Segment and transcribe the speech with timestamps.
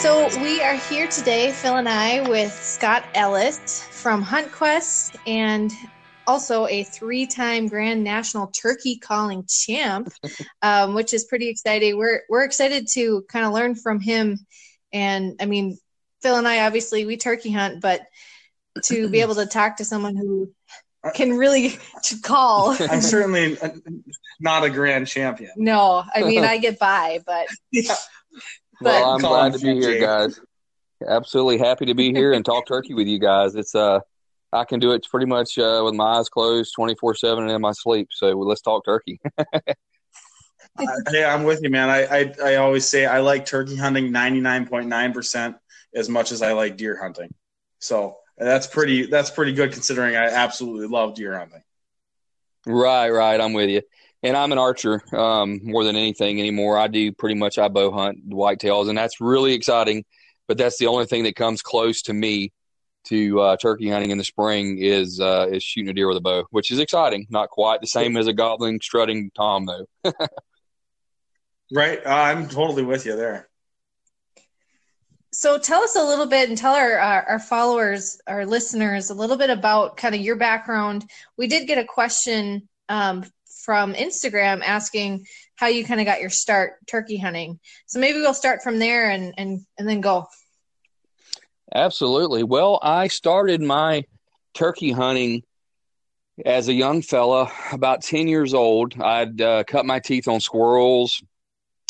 [0.00, 5.70] So we are here today, Phil and I, with Scott Ellis from Hunt Quest and
[6.26, 10.10] also a three-time Grand National Turkey Calling Champ,
[10.62, 11.98] um, which is pretty exciting.
[11.98, 14.38] We're we're excited to kind of learn from him,
[14.90, 15.76] and I mean,
[16.22, 18.00] Phil and I obviously we turkey hunt, but
[18.84, 20.50] to be able to talk to someone who
[21.12, 21.78] can really
[22.22, 22.74] call.
[22.80, 23.58] I'm certainly
[24.40, 25.52] not a grand champion.
[25.56, 27.94] No, I mean I get by, but yeah.
[28.80, 30.40] But well, I'm glad to be here, guys.
[31.06, 33.54] Absolutely happy to be here and talk turkey with you guys.
[33.54, 34.00] It's uh,
[34.52, 37.52] I can do it pretty much uh, with my eyes closed, twenty four seven, and
[37.52, 38.08] in my sleep.
[38.10, 39.20] So let's talk turkey.
[41.10, 41.90] Hey, I'm with you, man.
[41.90, 45.56] I, I I always say I like turkey hunting 99.9 percent
[45.94, 47.34] as much as I like deer hunting.
[47.80, 51.62] So that's pretty that's pretty good considering I absolutely love deer hunting.
[52.66, 53.40] right, right.
[53.40, 53.82] I'm with you.
[54.22, 56.76] And I'm an archer um, more than anything anymore.
[56.78, 60.04] I do pretty much I bow hunt whitetails, and that's really exciting.
[60.46, 62.52] But that's the only thing that comes close to me
[63.04, 66.20] to uh, turkey hunting in the spring is uh, is shooting a deer with a
[66.20, 67.26] bow, which is exciting.
[67.30, 70.12] Not quite the same as a gobbling, strutting tom, though.
[71.72, 72.04] Right?
[72.04, 73.48] Uh, I'm totally with you there.
[75.32, 79.14] So tell us a little bit and tell our, our, our followers, our listeners, a
[79.14, 81.08] little bit about kind of your background.
[81.36, 83.24] We did get a question um,
[83.64, 87.60] from Instagram asking how you kind of got your start turkey hunting.
[87.86, 90.26] So maybe we'll start from there and, and, and then go.
[91.74, 92.42] Absolutely.
[92.42, 94.04] Well, I started my
[94.54, 95.42] turkey hunting
[96.44, 99.00] as a young fella, about 10 years old.
[99.00, 101.22] I'd uh, cut my teeth on squirrels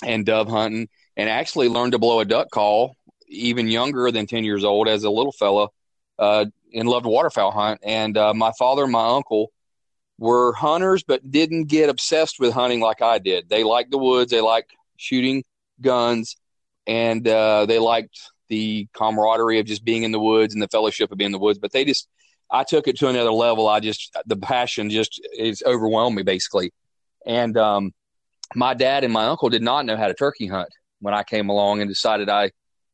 [0.04, 2.96] and dove hunting and actually learned to blow a duck call
[3.28, 5.68] even younger than 10 years old as a little fella
[6.18, 7.80] uh, and loved waterfowl hunt.
[7.84, 9.52] And uh, my father and my uncle
[10.20, 13.48] were hunters, but didn't get obsessed with hunting like I did.
[13.48, 15.42] They liked the woods, they liked shooting
[15.80, 16.36] guns,
[16.86, 21.10] and uh, they liked the camaraderie of just being in the woods and the fellowship
[21.10, 21.58] of being in the woods.
[21.58, 22.06] But they just,
[22.50, 23.66] I took it to another level.
[23.66, 26.70] I just, the passion just is overwhelmed me basically.
[27.26, 27.94] And um,
[28.54, 30.68] my dad and my uncle did not know how to turkey hunt
[31.00, 32.50] when I came along and decided I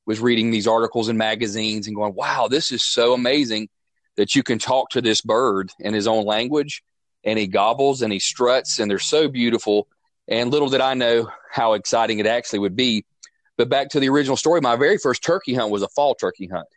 [0.07, 3.69] was reading these articles in magazines and going, wow, this is so amazing
[4.17, 6.85] that you can talk to this bird in his own language
[7.27, 9.89] and he gobbles and he struts and they're so beautiful.
[10.29, 13.05] And little did I know how exciting it actually would be.
[13.59, 16.47] But back to the original story, my very first turkey hunt was a fall turkey
[16.47, 16.69] hunt.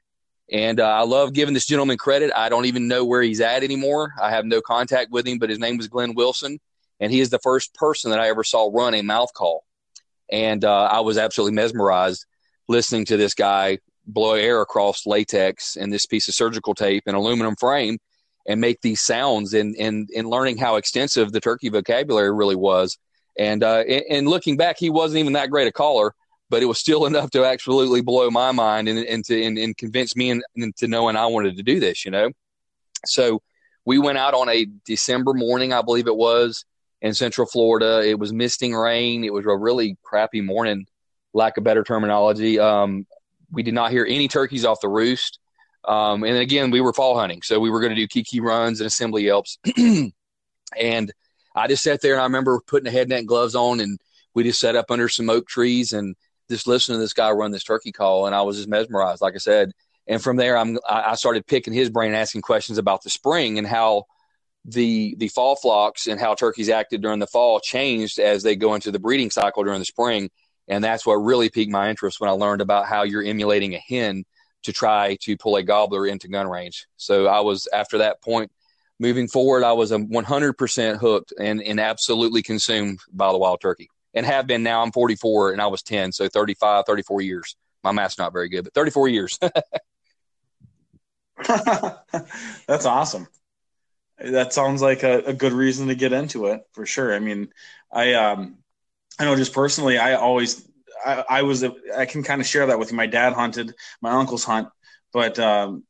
[0.52, 2.32] And uh, I love giving this gentleman credit.
[2.36, 4.14] I don't even know where he's at anymore.
[4.20, 6.60] I have no contact with him, but his name was Glenn Wilson.
[7.00, 9.64] And he is the first person that I ever saw run a mouth call.
[10.32, 12.26] And uh, I was absolutely mesmerized
[12.68, 17.16] listening to this guy blow air across latex and this piece of surgical tape and
[17.16, 18.00] aluminum frame
[18.50, 22.98] and make these sounds and, and, and learning how extensive the turkey vocabulary really was.
[23.38, 26.16] And, uh, and, looking back, he wasn't even that great a caller,
[26.50, 29.78] but it was still enough to absolutely blow my mind and, and to and, and
[29.78, 32.32] convince me and, and to knowing I wanted to do this, you know?
[33.06, 33.44] So
[33.86, 36.66] we went out on a December morning, I believe it was,
[37.04, 38.02] in Central Florida.
[38.04, 39.24] It was misting rain.
[39.24, 40.88] It was a really crappy morning,
[41.34, 42.60] lack of better terminology.
[42.60, 43.06] Um,
[43.52, 45.38] we did not hear any turkeys off the roost.
[45.90, 48.80] Um, and again, we were fall hunting, so we were going to do kiki runs
[48.80, 49.58] and assembly yelps.
[50.78, 51.12] and
[51.56, 54.00] I just sat there and I remember putting a head net and gloves on, and
[54.36, 56.16] we just sat up under some oak trees and
[56.48, 59.34] just listening to this guy run this turkey call, and I was just mesmerized, like
[59.34, 59.72] I said.
[60.06, 63.66] And from there, I'm I started picking his brain, asking questions about the spring and
[63.66, 64.06] how
[64.66, 68.76] the the fall flocks and how turkeys acted during the fall changed as they go
[68.76, 70.30] into the breeding cycle during the spring.
[70.68, 73.80] And that's what really piqued my interest when I learned about how you're emulating a
[73.80, 74.24] hen
[74.64, 76.88] to try to pull a gobbler into gun range.
[76.98, 78.52] So I was after that point
[79.00, 83.90] moving forward, I was a 100% hooked and, and absolutely consumed by the wild turkey
[84.14, 84.82] and have been now.
[84.82, 87.56] I'm 44 and I was 10, so 35, 34 years.
[87.84, 89.40] My math's not very good, but 34 years.
[92.68, 93.28] That's awesome.
[94.20, 97.14] That sounds like a, a good reason to get into it for sure.
[97.14, 97.48] I mean,
[97.90, 98.58] I um,
[99.18, 100.69] I know just personally, I always
[101.06, 102.98] I, I was a, I can kind of share that with you.
[102.98, 104.70] My dad hunted, my uncles hunt,
[105.14, 105.84] but um,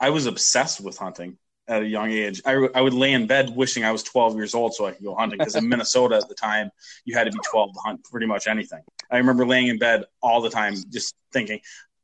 [0.00, 2.42] I was obsessed with hunting at a young age.
[2.44, 5.04] I, I would lay in bed wishing I was 12 years old so I could
[5.04, 6.70] go hunting because in Minnesota at the time
[7.04, 8.82] you had to be 12 to hunt pretty much anything.
[9.10, 11.60] I remember laying in bed all the time just thinking,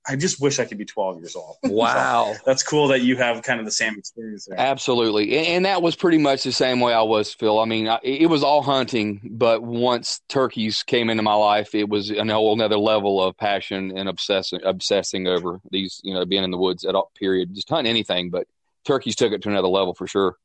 [0.09, 1.57] I just wish I could be 12 years old.
[1.65, 2.33] wow.
[2.33, 4.59] So that's cool that you have kind of the same experience there.
[4.59, 5.37] Absolutely.
[5.37, 7.59] And, and that was pretty much the same way I was, Phil.
[7.59, 11.89] I mean, I, it was all hunting, but once turkeys came into my life, it
[11.89, 16.45] was a whole another level of passion and obsessing, obsessing over these, you know, being
[16.45, 18.47] in the woods at all period, just hunting anything, but
[18.85, 20.37] turkeys took it to another level for sure.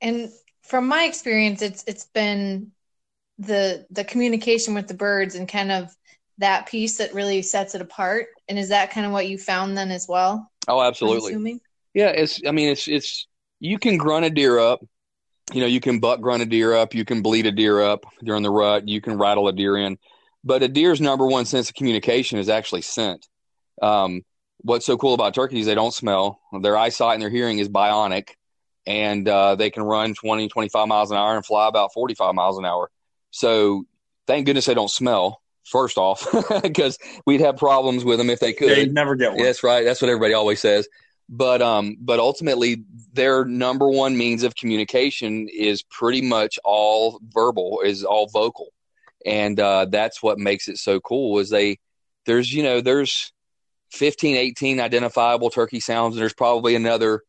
[0.00, 0.30] And
[0.62, 2.72] from my experience, it's it's been
[3.38, 5.94] the the communication with the birds and kind of
[6.38, 8.28] that piece that really sets it apart.
[8.48, 10.50] And is that kind of what you found then as well?
[10.68, 11.60] Oh, absolutely.
[11.94, 12.40] Yeah, it's.
[12.46, 13.26] I mean, it's it's.
[13.60, 14.84] You can grunt a deer up.
[15.52, 16.94] You know, you can buck grunt a deer up.
[16.94, 18.88] You can bleat a deer up during the rut.
[18.88, 19.96] You can rattle a deer in.
[20.44, 23.26] But a deer's number one sense of communication is actually scent.
[23.80, 24.22] Um,
[24.58, 25.66] what's so cool about turkeys?
[25.66, 26.40] They don't smell.
[26.60, 28.30] Their eyesight and their hearing is bionic,
[28.86, 32.58] and uh, they can run 20, 25 miles an hour and fly about 45 miles
[32.58, 32.90] an hour.
[33.30, 33.84] So
[34.26, 36.26] thank goodness they don't smell first off,
[36.62, 38.70] because we'd have problems with them if they could.
[38.70, 39.42] They'd never get one.
[39.42, 39.84] That's right.
[39.84, 40.88] That's what everybody always says.
[41.28, 47.80] But um, but ultimately, their number one means of communication is pretty much all verbal,
[47.84, 48.68] is all vocal,
[49.24, 51.40] and uh, that's what makes it so cool.
[51.40, 51.78] Is they
[52.26, 53.32] there's you know there's
[53.90, 57.22] 15, 18 identifiable turkey sounds, and there's probably another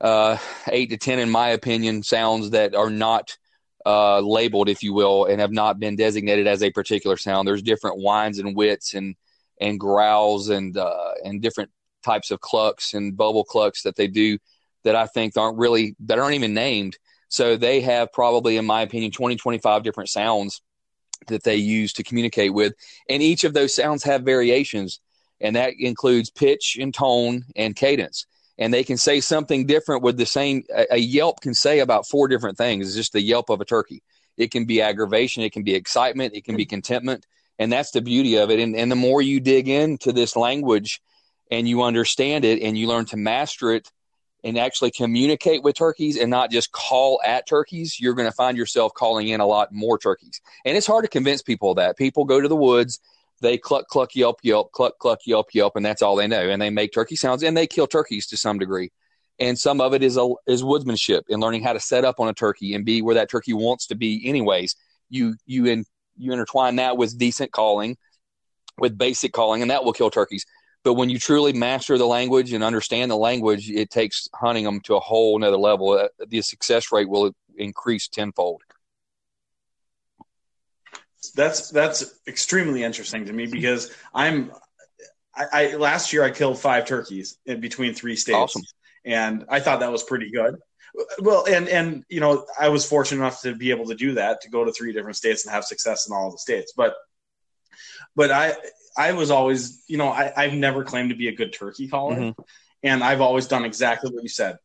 [0.00, 0.36] uh,
[0.70, 3.38] eight to ten, in my opinion, sounds that are not
[3.86, 7.46] uh, labeled, if you will, and have not been designated as a particular sound.
[7.46, 9.14] There's different whines and wits and
[9.60, 11.70] and growls and uh, and different
[12.04, 14.38] types of clucks and bubble clucks that they do
[14.84, 16.96] that I think aren't really that aren't even named.
[17.28, 20.62] So they have probably, in my opinion, 20, 25 different sounds
[21.26, 22.72] that they use to communicate with,
[23.10, 25.00] and each of those sounds have variations,
[25.40, 28.26] and that includes pitch and tone and cadence
[28.58, 32.08] and they can say something different with the same a, a yelp can say about
[32.08, 32.86] four different things.
[32.86, 34.02] It's just the yelp of a turkey.
[34.36, 35.42] It can be aggravation.
[35.42, 36.34] It can be excitement.
[36.34, 37.26] It can be contentment.
[37.58, 38.60] And that's the beauty of it.
[38.60, 41.00] And, and the more you dig into this language
[41.50, 43.90] and you understand it and you learn to master it
[44.44, 48.56] and actually communicate with turkeys and not just call at turkeys, you're going to find
[48.56, 50.40] yourself calling in a lot more turkeys.
[50.64, 51.96] And it's hard to convince people that.
[51.96, 53.00] People go to the woods
[53.40, 56.48] they cluck, cluck, yelp, yelp, cluck, cluck, yelp, yelp, and that's all they know.
[56.48, 58.90] And they make turkey sounds and they kill turkeys to some degree.
[59.38, 62.28] And some of it is a, is woodsmanship and learning how to set up on
[62.28, 64.22] a turkey and be where that turkey wants to be.
[64.26, 64.74] Anyways,
[65.10, 65.84] you you in,
[66.16, 67.96] you intertwine that with decent calling,
[68.78, 70.44] with basic calling, and that will kill turkeys.
[70.82, 74.80] But when you truly master the language and understand the language, it takes hunting them
[74.82, 75.90] to a whole another level.
[75.90, 78.62] Uh, the success rate will increase tenfold
[81.32, 84.52] that's that's extremely interesting to me because I'm
[85.34, 88.62] I, I, last year I killed five turkeys in between three states, awesome.
[89.04, 90.56] and I thought that was pretty good.
[91.20, 94.40] Well, and and you know I was fortunate enough to be able to do that
[94.42, 96.94] to go to three different states and have success in all the states, but
[98.16, 98.54] but I
[98.96, 102.16] I was always you know I, I've never claimed to be a good turkey caller,
[102.16, 102.42] mm-hmm.
[102.82, 104.56] and I've always done exactly what you said,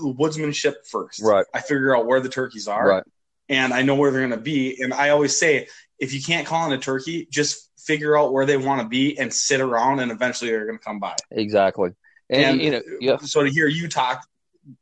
[0.00, 1.20] woodsmanship first.
[1.20, 1.44] Right.
[1.52, 2.88] I figure out where the turkeys are.
[2.88, 3.04] Right
[3.48, 4.82] and I know where they're going to be.
[4.82, 8.44] And I always say, if you can't call in a turkey, just figure out where
[8.44, 11.14] they want to be and sit around, and eventually they're going to come by.
[11.30, 11.90] Exactly.
[12.28, 13.16] And, and you know, yeah.
[13.18, 14.26] so to hear you talk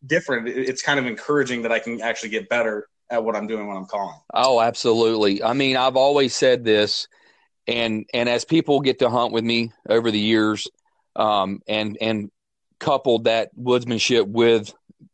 [0.06, 3.66] different, it's kind of encouraging that I can actually get better at what I'm doing
[3.66, 4.16] when I'm calling.
[4.32, 5.42] Oh, absolutely.
[5.42, 7.08] I mean, I've always said this,
[7.66, 10.68] and and as people get to hunt with me over the years,
[11.16, 12.30] um, and and
[12.78, 14.72] coupled that woodsmanship with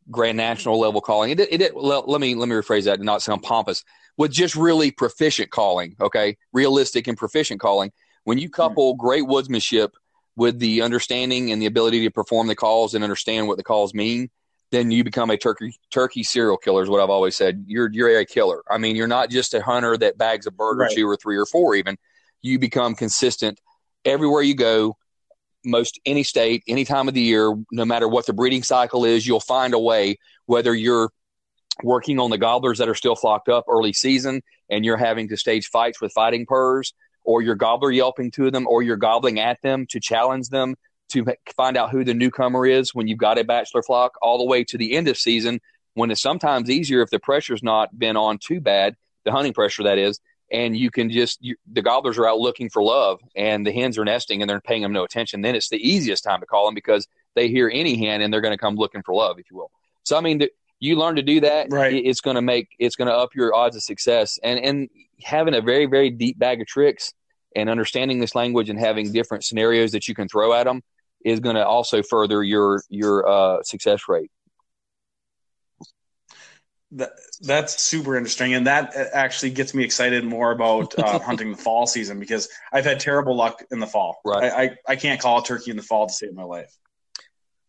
[0.09, 1.31] grand national level calling.
[1.31, 3.83] It, it, it let, let, me let me rephrase that to not sound pompous.
[4.21, 7.91] With just really proficient calling, okay, realistic and proficient calling.
[8.23, 9.93] When you couple great woodsmanship
[10.35, 13.95] with the understanding and the ability to perform the calls and understand what the calls
[13.95, 14.29] mean,
[14.69, 16.83] then you become a turkey turkey serial killer.
[16.83, 17.63] Is what I've always said.
[17.65, 18.61] You're you're a killer.
[18.69, 20.91] I mean, you're not just a hunter that bags a bird right.
[20.91, 21.73] or two or three or four.
[21.73, 21.97] Even
[22.43, 23.59] you become consistent
[24.05, 24.97] everywhere you go
[25.65, 29.25] most any state, any time of the year, no matter what the breeding cycle is,
[29.25, 31.09] you'll find a way, whether you're
[31.83, 35.37] working on the gobblers that are still flocked up early season and you're having to
[35.37, 39.61] stage fights with fighting purrs, or you're gobbler yelping to them, or you're gobbling at
[39.61, 40.75] them to challenge them
[41.09, 41.25] to
[41.55, 44.63] find out who the newcomer is when you've got a bachelor flock, all the way
[44.63, 45.59] to the end of season
[45.93, 49.83] when it's sometimes easier if the pressure's not been on too bad, the hunting pressure
[49.83, 50.19] that is,
[50.51, 53.97] and you can just you, the gobblers are out looking for love and the hens
[53.97, 56.65] are nesting and they're paying them no attention then it's the easiest time to call
[56.65, 59.49] them because they hear any hen and they're going to come looking for love if
[59.49, 59.71] you will.
[60.03, 62.97] So i mean the, you learn to do that right it's going to make it's
[62.97, 64.89] going to up your odds of success and and
[65.23, 67.13] having a very very deep bag of tricks
[67.55, 70.81] and understanding this language and having different scenarios that you can throw at them
[71.23, 74.31] is going to also further your your uh, success rate
[76.93, 77.11] that,
[77.41, 81.87] that's super interesting, and that actually gets me excited more about uh, hunting the fall
[81.87, 84.19] season because I've had terrible luck in the fall.
[84.25, 86.75] Right, I, I, I can't call a turkey in the fall to save my life.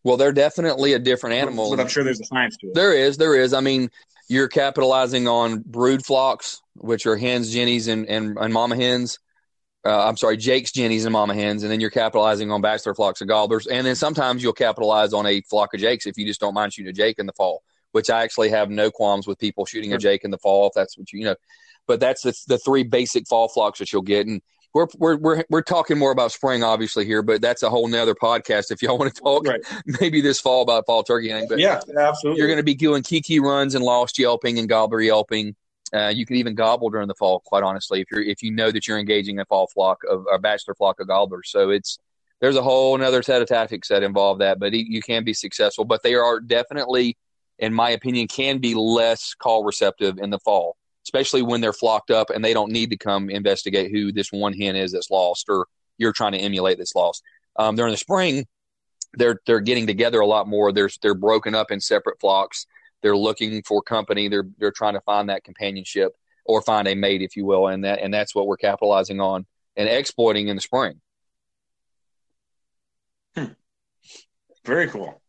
[0.03, 2.73] Well, they're definitely a different animal, but I'm sure there's a science to it.
[2.73, 3.53] There is, there is.
[3.53, 3.89] I mean,
[4.27, 9.19] you're capitalizing on brood flocks, which are hens, jennies, and and, and mama hens.
[9.85, 13.19] Uh, I'm sorry, Jake's, jennies, and mama hens, and then you're capitalizing on bachelor flocks
[13.21, 16.39] of gobblers, and then sometimes you'll capitalize on a flock of Jakes if you just
[16.39, 19.39] don't mind shooting a Jake in the fall which I actually have no qualms with
[19.39, 21.35] people shooting a Jake in the fall if that's what you, you know.
[21.87, 24.25] But that's the, the three basic fall flocks that you'll get.
[24.25, 24.41] And
[24.73, 28.15] we're, we're, we're, we're talking more about spring, obviously, here, but that's a whole nother
[28.15, 29.61] podcast if y'all want to talk right.
[30.01, 31.47] maybe this fall about fall turkey hunting.
[31.47, 32.39] But yeah, absolutely.
[32.39, 35.55] You're going to be doing kiki runs and lost yelping and gobbler yelping.
[35.93, 38.71] Uh, you could even gobble during the fall, quite honestly, if you're if you know
[38.71, 41.51] that you're engaging a fall flock of a bachelor flock of gobblers.
[41.51, 41.99] So it's
[42.41, 45.85] there's a whole another set of tactics that involve that, but you can be successful.
[45.85, 47.15] But they are definitely,
[47.59, 52.11] in my opinion, can be less call receptive in the fall, especially when they're flocked
[52.11, 55.47] up and they don't need to come investigate who this one hen is that's lost
[55.49, 55.67] or
[55.97, 57.23] you're trying to emulate that's lost.
[57.57, 58.45] Um, during the spring,
[59.13, 60.71] they're they're getting together a lot more.
[60.71, 62.65] They're they're broken up in separate flocks
[63.03, 64.29] they're looking for company.
[64.29, 67.83] They're they're trying to find that companionship or find a mate, if you will, and
[67.83, 69.45] that and that's what we're capitalizing on
[69.75, 70.99] and exploiting in the spring.
[73.35, 73.45] Hmm.
[74.65, 75.21] Very cool.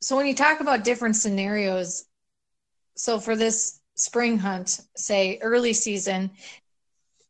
[0.00, 2.04] So when you talk about different scenarios,
[2.94, 6.30] so for this spring hunt, say early season,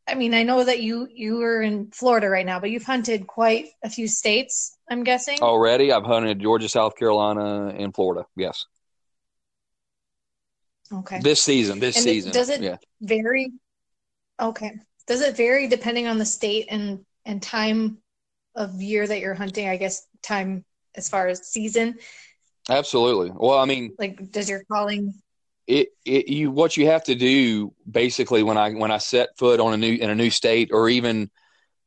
[0.07, 3.27] I mean, I know that you you are in Florida right now, but you've hunted
[3.27, 4.77] quite a few states.
[4.89, 5.91] I'm guessing already.
[5.91, 8.25] I've hunted Georgia, South Carolina, and Florida.
[8.35, 8.65] Yes.
[10.93, 11.19] Okay.
[11.21, 12.31] This season, this and season.
[12.31, 12.77] Does it yeah.
[13.01, 13.51] vary?
[14.41, 14.79] Okay.
[15.07, 17.97] Does it vary depending on the state and and time
[18.55, 19.67] of year that you're hunting?
[19.67, 20.63] I guess time
[20.95, 21.95] as far as season.
[22.69, 23.31] Absolutely.
[23.35, 25.13] Well, I mean, like, does your calling?
[25.67, 29.59] It, it you what you have to do basically when I when I set foot
[29.59, 31.29] on a new in a new state or even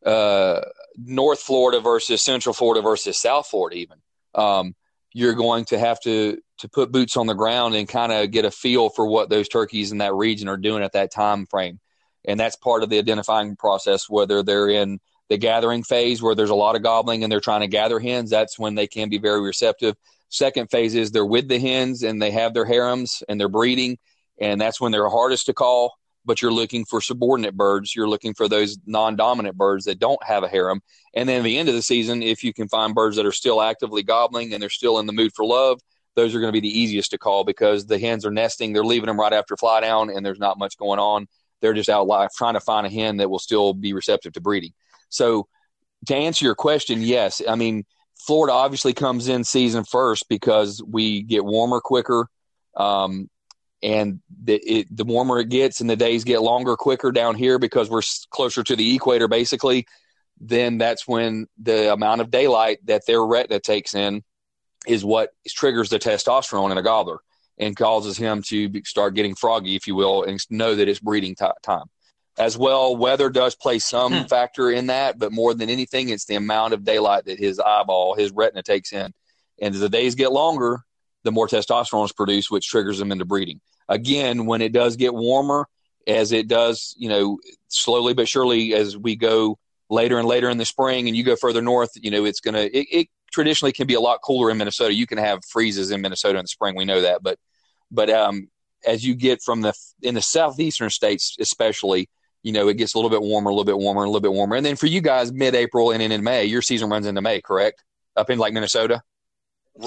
[0.04, 0.60] uh,
[0.96, 3.98] North Florida versus Central Florida versus South Florida even
[4.34, 4.74] um,
[5.12, 8.44] you're going to have to to put boots on the ground and kind of get
[8.44, 11.80] a feel for what those turkeys in that region are doing at that time frame.
[12.26, 16.50] And that's part of the identifying process, whether they're in the gathering phase where there's
[16.50, 19.18] a lot of gobbling and they're trying to gather hens, that's when they can be
[19.18, 19.96] very receptive.
[20.30, 23.98] Second phase is they're with the hens and they have their harems and they're breeding,
[24.40, 25.92] and that's when they're hardest to call.
[26.24, 27.96] But you're looking for subordinate birds.
[27.96, 30.80] You're looking for those non dominant birds that don't have a harem.
[31.14, 33.32] And then at the end of the season, if you can find birds that are
[33.32, 35.80] still actively gobbling and they're still in the mood for love,
[36.16, 38.72] those are going to be the easiest to call because the hens are nesting.
[38.72, 41.26] They're leaving them right after fly down, and there's not much going on.
[41.60, 44.40] They're just out live trying to find a hen that will still be receptive to
[44.40, 44.72] breeding.
[45.08, 45.48] So,
[46.06, 47.84] to answer your question, yes, I mean
[48.26, 52.28] Florida obviously comes in season first because we get warmer quicker,
[52.76, 53.28] um,
[53.82, 57.58] and the, it, the warmer it gets and the days get longer quicker down here
[57.58, 59.86] because we're closer to the equator, basically.
[60.38, 64.22] Then that's when the amount of daylight that their retina takes in
[64.86, 67.18] is what triggers the testosterone in a gobbler
[67.58, 71.34] and causes him to start getting froggy, if you will, and know that it's breeding
[71.34, 71.84] t- time.
[72.40, 74.24] As well, weather does play some hmm.
[74.24, 78.14] factor in that, but more than anything, it's the amount of daylight that his eyeball,
[78.14, 79.12] his retina takes in.
[79.60, 80.80] And as the days get longer,
[81.22, 83.60] the more testosterone is produced, which triggers them into breeding.
[83.90, 85.66] Again, when it does get warmer,
[86.06, 89.58] as it does, you know, slowly but surely as we go
[89.90, 92.54] later and later in the spring and you go further north, you know, it's going
[92.54, 94.94] to, it, it traditionally can be a lot cooler in Minnesota.
[94.94, 96.74] You can have freezes in Minnesota in the spring.
[96.74, 97.38] We know that, but
[97.90, 98.48] but um,
[98.86, 102.08] as you get from the in the southeastern states, especially,
[102.42, 104.32] you know, it gets a little bit warmer, a little bit warmer, a little bit
[104.32, 104.56] warmer.
[104.56, 107.40] And then for you guys, mid-April and then in May, your season runs into May,
[107.40, 107.84] correct?
[108.16, 109.02] Up in like Minnesota.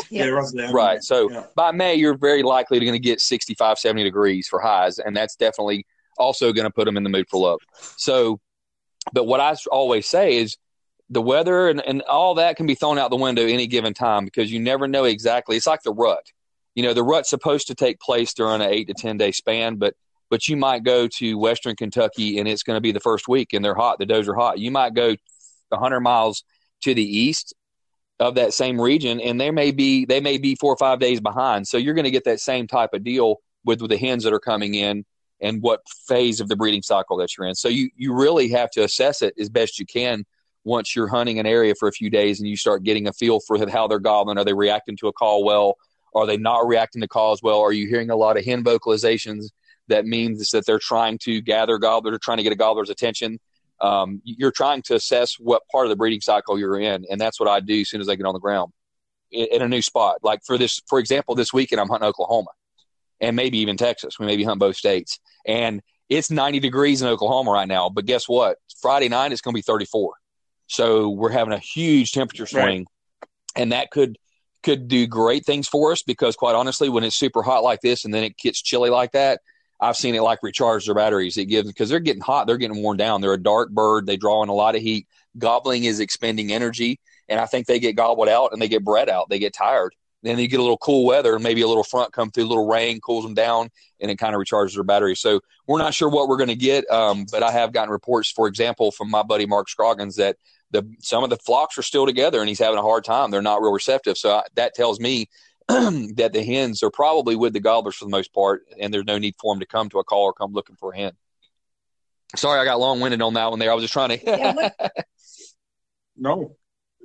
[0.10, 1.04] Yeah, yeah right.
[1.04, 1.46] So yeah.
[1.56, 5.36] by May, you're very likely going to get 65, 70 degrees for highs, and that's
[5.36, 5.86] definitely
[6.18, 7.60] also going to put them in the mood for love.
[7.98, 8.40] So,
[9.12, 10.58] but what I always say is
[11.10, 14.26] the weather and, and all that can be thrown out the window any given time
[14.26, 15.58] because you never know exactly.
[15.58, 16.26] It's like the rut.
[16.76, 19.76] You know, the rut's supposed to take place during an eight to ten day span,
[19.76, 19.96] but
[20.30, 23.54] but you might go to Western Kentucky and it's going to be the first week
[23.54, 24.00] and they're hot.
[24.00, 24.60] The does are hot.
[24.60, 25.16] You might go
[25.70, 26.44] 100 miles
[26.82, 27.54] to the east
[28.20, 31.20] of that same region and they may be they may be four or five days
[31.20, 31.68] behind.
[31.68, 34.34] So you're going to get that same type of deal with, with the hens that
[34.34, 35.06] are coming in
[35.42, 37.56] and what phase of the breeding cycle that you're in.
[37.56, 40.26] So you you really have to assess it as best you can
[40.64, 43.40] once you're hunting an area for a few days and you start getting a feel
[43.42, 44.38] for how they're gobbling.
[44.38, 45.76] Are they reacting to a call well?
[46.16, 47.60] Are they not reacting to calls well?
[47.60, 49.48] Are you hearing a lot of hen vocalizations?
[49.94, 53.40] That means that they're trying to gather gobblers, trying to get a gobbler's attention.
[53.80, 57.40] Um, you're trying to assess what part of the breeding cycle you're in, and that's
[57.40, 58.74] what I do as soon as I get on the ground
[59.32, 60.18] in, in a new spot.
[60.24, 62.50] Like for this, for example, this weekend I'm hunting Oklahoma,
[63.22, 64.18] and maybe even Texas.
[64.18, 67.90] We maybe hunt both states, and it's 90 degrees in Oklahoma right now.
[67.90, 68.58] But guess what?
[68.82, 70.14] Friday night it's going to be 34.
[70.68, 72.86] So we're having a huge temperature swing,
[73.22, 73.30] right.
[73.56, 74.18] and that could
[74.64, 78.06] could do great things for us because quite honestly, when it's super hot like this
[78.06, 79.42] and then it gets chilly like that,
[79.84, 81.38] I've seen it like recharge their batteries.
[81.38, 83.22] It gives because they're getting hot, they're getting worn down.
[83.22, 85.08] They're a dark bird, they draw in a lot of heat.
[85.38, 89.10] Gobbling is expending energy, and I think they get gobbled out and they get bred
[89.10, 89.30] out.
[89.30, 92.14] They get tired then you get a little cool weather and maybe a little front
[92.14, 95.16] come through, a little rain cools them down, and it kind of recharges their battery.
[95.16, 98.32] So we're not sure what we're going to get, um, but I have gotten reports,
[98.32, 100.38] for example, from my buddy Mark Scroggins that
[100.72, 103.30] the some of the flocks are still together and he's having a hard time.
[103.30, 104.18] They're not real receptive.
[104.18, 105.30] So I, that tells me
[106.16, 109.18] that the hens are probably with the gobblers for the most part, and there's no
[109.18, 111.14] need for them to come to a call or come looking for a hen.
[112.36, 113.72] Sorry, I got long winded on that one there.
[113.72, 114.26] I was just trying to.
[114.26, 114.76] yeah, what...
[116.18, 116.56] no,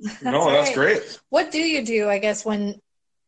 [0.01, 1.19] that's no, that's great.
[1.29, 2.09] What do you do?
[2.09, 2.79] I guess when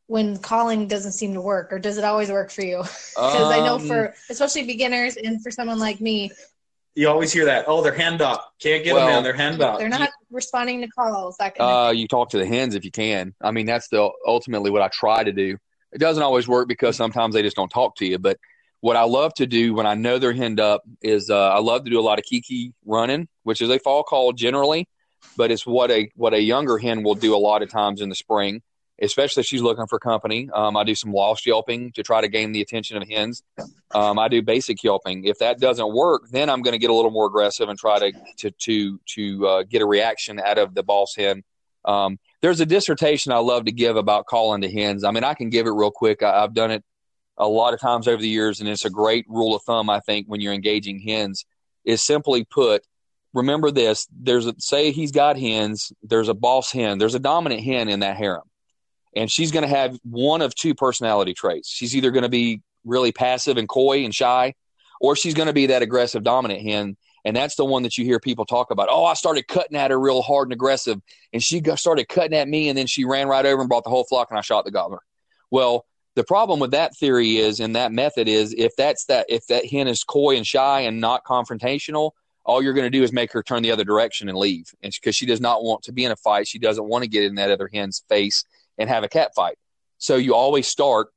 [0.08, 2.80] when calling doesn't seem to work, or does it always work for you?
[3.16, 6.32] Because um, I know for um, especially beginners and for someone like me,
[6.96, 7.66] you always hear that.
[7.68, 8.54] Oh, they're henned up.
[8.60, 9.24] Can't get well, them in.
[9.24, 9.80] They're henned up.
[9.80, 11.38] They're not responding to calls.
[11.38, 13.34] That uh, you talk to the hens if you can.
[13.42, 15.58] I mean, that's the ultimately what I try to do.
[15.94, 18.18] It doesn't always work because sometimes they just don't talk to you.
[18.18, 18.38] But
[18.82, 21.84] what I love to do when I know they're henned up is uh, I love
[21.86, 24.88] to do a lot of kiki running, which is a fall call generally,
[25.38, 28.10] but it's what a what a younger hen will do a lot of times in
[28.10, 28.62] the spring
[29.02, 30.50] especially if she's looking for company.
[30.54, 33.44] Um, I do some lost yelping to try to gain the attention of hens.
[33.94, 35.26] Um, I do basic yelping.
[35.26, 38.00] If that doesn't work, then I'm going to get a little more aggressive and try
[38.00, 41.44] to to to to uh, get a reaction out of the boss hen.
[41.84, 45.04] Um, there's a dissertation I love to give about calling to hens.
[45.04, 46.22] I mean, I can give it real quick.
[46.22, 46.84] I, I've done it
[47.38, 49.90] a lot of times over the years, and it's a great rule of thumb.
[49.90, 51.46] I think when you're engaging hens,
[51.84, 52.84] is simply put.
[53.34, 55.92] Remember this: there's a, say he's got hens.
[56.04, 57.00] There's a boss hen.
[57.00, 58.44] There's a dominant hen in that harem
[59.16, 61.70] and she's going to have one of two personality traits.
[61.70, 64.54] She's either going to be really passive and coy and shy,
[65.00, 66.98] or she's going to be that aggressive dominant hen.
[67.24, 68.88] And that's the one that you hear people talk about.
[68.90, 71.00] Oh, I started cutting at her real hard and aggressive,
[71.32, 73.92] and she started cutting at me, and then she ran right over and brought the
[73.92, 75.02] whole flock, and I shot the gobbler.
[75.52, 79.46] Well, the problem with that theory is, and that method is, if that's that, if
[79.48, 82.12] that hen is coy and shy and not confrontational,
[82.44, 84.92] all you're going to do is make her turn the other direction and leave, and
[84.92, 87.24] because she does not want to be in a fight, she doesn't want to get
[87.24, 88.46] in that other hen's face
[88.78, 89.58] and have a cat fight.
[89.98, 91.10] So you always start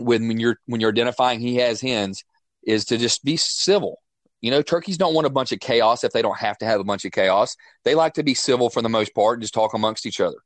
[0.00, 2.24] with when you're when you're identifying he has hens
[2.64, 4.00] is to just be civil.
[4.40, 6.80] You know, turkeys don't want a bunch of chaos if they don't have to have
[6.80, 7.56] a bunch of chaos.
[7.84, 10.36] They like to be civil for the most part and just talk amongst each other.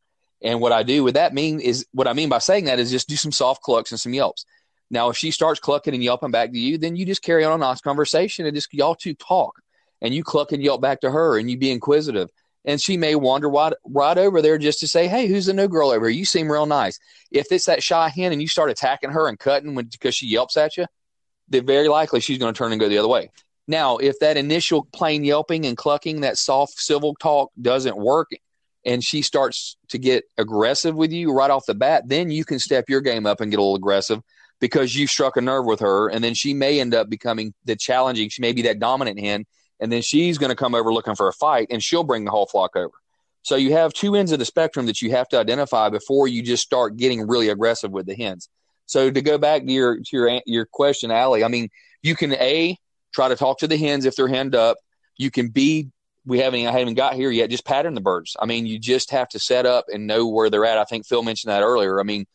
[0.42, 2.90] And what I do with that mean is what I mean by saying that is
[2.90, 4.44] just do some soft clucks and some yelps.
[4.90, 7.52] Now, if she starts clucking and yelping back to you, then you just carry on
[7.52, 9.61] a nice conversation and just y'all two talk
[10.00, 12.28] and you cluck and yelp back to her and you be inquisitive
[12.64, 15.68] and she may wander right, right over there just to say, "Hey, who's the new
[15.68, 16.18] girl over here?
[16.18, 16.98] You seem real nice."
[17.31, 20.27] If it's that shy hen and you start attacking her and cutting when, because she
[20.27, 20.87] yelps at you,
[21.48, 23.31] then very likely she's going to turn and go the other way.
[23.68, 28.31] Now, if that initial plain yelping and clucking, that soft civil talk doesn't work,
[28.85, 32.59] and she starts to get aggressive with you right off the bat, then you can
[32.59, 34.20] step your game up and get a little aggressive
[34.61, 37.77] because you struck a nerve with her, and then she may end up becoming the
[37.77, 38.29] challenging.
[38.29, 39.44] She may be that dominant hen
[39.83, 42.31] and then she's going to come over looking for a fight and she'll bring the
[42.31, 42.95] whole flock over.
[43.42, 46.42] So you have two ends of the spectrum that you have to identify before you
[46.42, 48.49] just start getting really aggressive with the hens.
[48.87, 51.68] So to go back to your to your your question, Allie, I mean,
[52.03, 52.79] you can a
[53.12, 54.77] try to talk to the hens if they're henned up.
[55.16, 55.90] You can b
[56.25, 57.51] we haven't I haven't got here yet.
[57.51, 58.37] Just pattern the birds.
[58.38, 60.79] I mean, you just have to set up and know where they're at.
[60.79, 61.99] I think Phil mentioned that earlier.
[61.99, 62.27] I mean,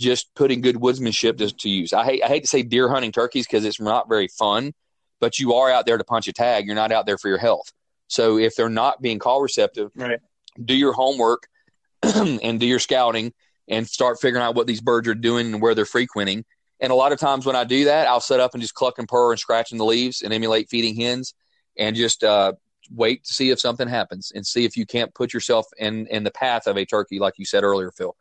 [0.00, 1.92] just putting good woodsmanship to, to use.
[1.92, 4.72] I hate I hate to say deer hunting turkeys because it's not very fun
[5.20, 6.66] but you are out there to punch a tag.
[6.66, 7.72] You're not out there for your health.
[8.08, 10.20] So if they're not being call receptive, right.
[10.64, 11.48] do your homework
[12.02, 13.32] and do your scouting
[13.68, 16.44] and start figuring out what these birds are doing and where they're frequenting.
[16.80, 18.98] And a lot of times when I do that, I'll set up and just cluck
[18.98, 21.34] and purr and scratch in the leaves and emulate feeding hens
[21.78, 22.52] and just uh,
[22.94, 26.22] wait to see if something happens and see if you can't put yourself in, in
[26.22, 28.14] the path of a turkey, like you said earlier, Phil.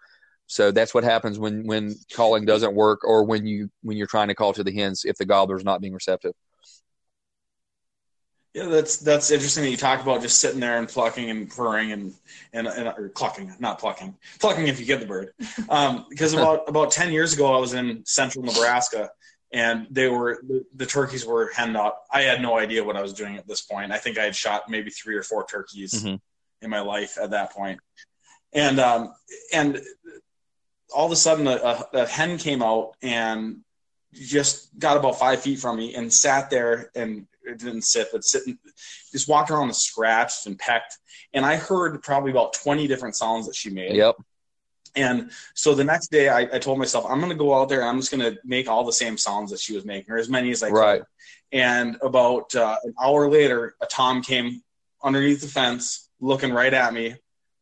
[0.47, 4.27] So that's what happens when, when calling doesn't work or when you when you're trying
[4.27, 6.33] to call to the hens if the gobbler's not being receptive.
[8.55, 11.91] Yeah, that's that's interesting that you talk about just sitting there and plucking and purring
[11.91, 12.13] and
[12.53, 15.33] and, and or clucking, not plucking, plucking if you get the bird.
[15.67, 19.09] Um, because about about ten years ago, I was in central Nebraska,
[19.51, 22.05] and they were the, the, turkeys were henned up.
[22.09, 23.91] I had no idea what I was doing at this point.
[23.91, 26.15] I think I had shot maybe three or four turkeys mm-hmm.
[26.61, 27.81] in my life at that point,
[28.53, 29.13] and um,
[29.51, 29.81] and
[30.95, 33.65] all of a sudden a, a, a hen came out and
[34.13, 38.23] just got about five feet from me and sat there and it didn't sit, but
[38.23, 38.57] sitting,
[39.11, 40.97] just walked around and scratched and pecked.
[41.33, 43.95] And I heard probably about 20 different sounds that she made.
[43.95, 44.15] Yep.
[44.95, 47.81] And so the next day I, I told myself, I'm going to go out there
[47.81, 50.17] and I'm just going to make all the same sounds that she was making or
[50.17, 50.77] as many as I could.
[50.77, 51.01] Right.
[51.51, 54.61] And about uh, an hour later, a Tom came
[55.03, 57.15] underneath the fence looking right at me.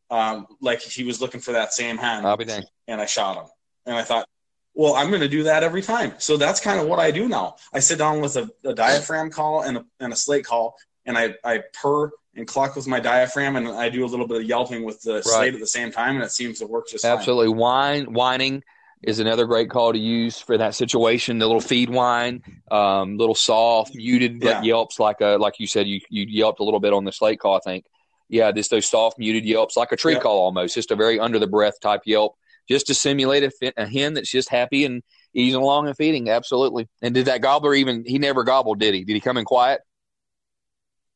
[0.10, 2.24] Um, like he was looking for that same hen.
[2.24, 2.63] I'll be dang.
[2.88, 3.50] And I shot him.
[3.88, 4.28] And I thought,
[4.74, 6.14] well, I'm going to do that every time.
[6.18, 7.58] So that's kind of what I do now.
[7.74, 11.18] I sit down with a, a diaphragm call and a, and a slate call, and
[11.18, 14.44] I, I purr and cluck with my diaphragm, and I do a little bit of
[14.44, 15.24] yelping with the right.
[15.24, 17.58] slate at the same time, and it seems to work just absolutely fine.
[17.58, 18.64] whine whining.
[19.04, 21.38] is another great call to use for that situation.
[21.38, 24.62] The little feed whine, um, little soft, muted yeah.
[24.64, 27.40] yelps like a like you said you you yelped a little bit on the slate
[27.40, 27.56] call.
[27.56, 27.86] I think,
[28.30, 31.38] yeah, just those soft muted yelps like a tree call almost, just a very under
[31.38, 32.36] the breath type yelp,
[32.69, 36.30] just to simulate a, a hen that's just happy and easing along and feeding.
[36.30, 36.88] Absolutely.
[37.02, 38.04] And did that gobbler even?
[38.06, 39.04] He never gobbled, did he?
[39.04, 39.82] Did he come in quiet?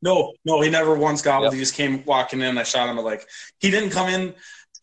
[0.02, 1.46] No, no, he never once gobbled.
[1.46, 1.54] Yep.
[1.54, 2.58] He just came walking in.
[2.58, 3.28] I shot him at like
[3.60, 4.36] he didn't come in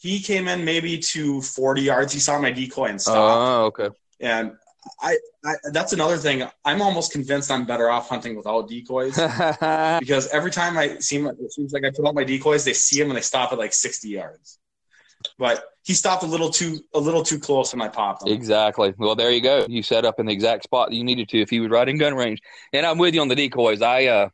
[0.05, 2.13] he came in maybe to 40 yards.
[2.13, 3.17] He saw my decoy and stopped.
[3.19, 3.89] Oh, okay.
[4.21, 4.53] And
[5.01, 6.47] I, I, that's another thing.
[6.63, 9.17] I'm almost convinced I'm better off hunting without decoys
[10.01, 12.99] because every time I seem it seems like I put out my decoys, they see
[12.99, 14.59] them and they stop at like 60 yards.
[15.39, 18.33] But he stopped a little too a little too close and I popped him.
[18.33, 18.95] Exactly.
[18.97, 19.67] Well, there you go.
[19.69, 21.89] You set up in the exact spot that you needed to if he was right
[21.89, 22.41] in gun range.
[22.73, 23.83] And I'm with you on the decoys.
[23.83, 24.29] I uh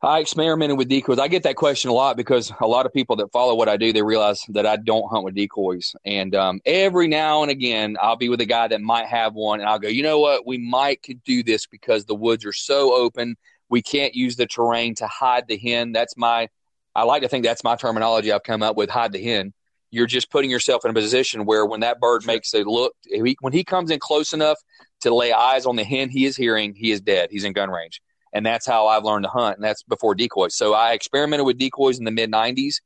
[0.00, 1.18] I experimented with decoys.
[1.18, 3.76] I get that question a lot because a lot of people that follow what I
[3.76, 5.96] do, they realize that I don't hunt with decoys.
[6.04, 9.58] And um, every now and again, I'll be with a guy that might have one,
[9.58, 10.46] and I'll go, you know what?
[10.46, 13.36] We might could do this because the woods are so open.
[13.70, 15.90] We can't use the terrain to hide the hen.
[15.90, 16.48] That's my.
[16.94, 18.30] I like to think that's my terminology.
[18.30, 19.52] I've come up with hide the hen.
[19.90, 22.92] You're just putting yourself in a position where when that bird makes a look,
[23.40, 24.58] when he comes in close enough
[25.00, 27.28] to lay eyes on the hen he is hearing, he is dead.
[27.30, 30.54] He's in gun range and that's how I've learned to hunt, and that's before decoys.
[30.56, 32.76] So I experimented with decoys in the mid '90s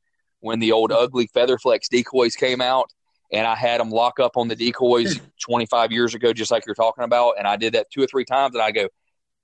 [0.41, 1.03] when the old mm-hmm.
[1.03, 2.91] ugly Featherflex decoys came out,
[3.33, 5.25] and I had them lock up on the decoys hmm.
[5.43, 8.25] 25 years ago, just like you're talking about, and I did that two or three
[8.25, 8.89] times, and I go,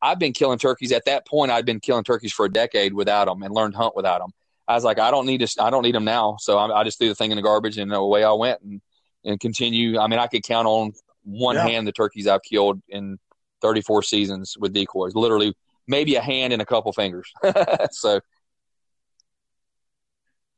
[0.01, 1.51] I've been killing turkeys at that point.
[1.51, 4.31] I'd been killing turkeys for a decade without them and learned to hunt without them.
[4.69, 6.37] I was like, I don't need to, I don't need them now.
[6.39, 8.81] So I, I just threw the thing in the garbage and away I went and,
[9.25, 9.99] and continue.
[9.99, 10.93] I mean, I could count on
[11.25, 11.67] one yeah.
[11.67, 13.19] hand the turkeys I've killed in
[13.63, 15.55] 34 seasons with decoys, literally
[15.87, 17.33] maybe a hand and a couple fingers.
[17.91, 18.21] so.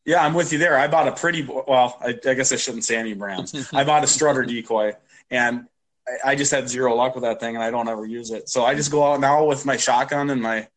[0.05, 0.77] Yeah, I'm with you there.
[0.77, 1.97] I bought a pretty well.
[2.01, 3.71] I, I guess I shouldn't say any brands.
[3.73, 4.95] I bought a strutter decoy,
[5.31, 5.67] and
[6.09, 8.49] I, I, just had zero luck with that thing, and I don't ever use it.
[8.49, 10.69] So I just go out now with my shotgun and my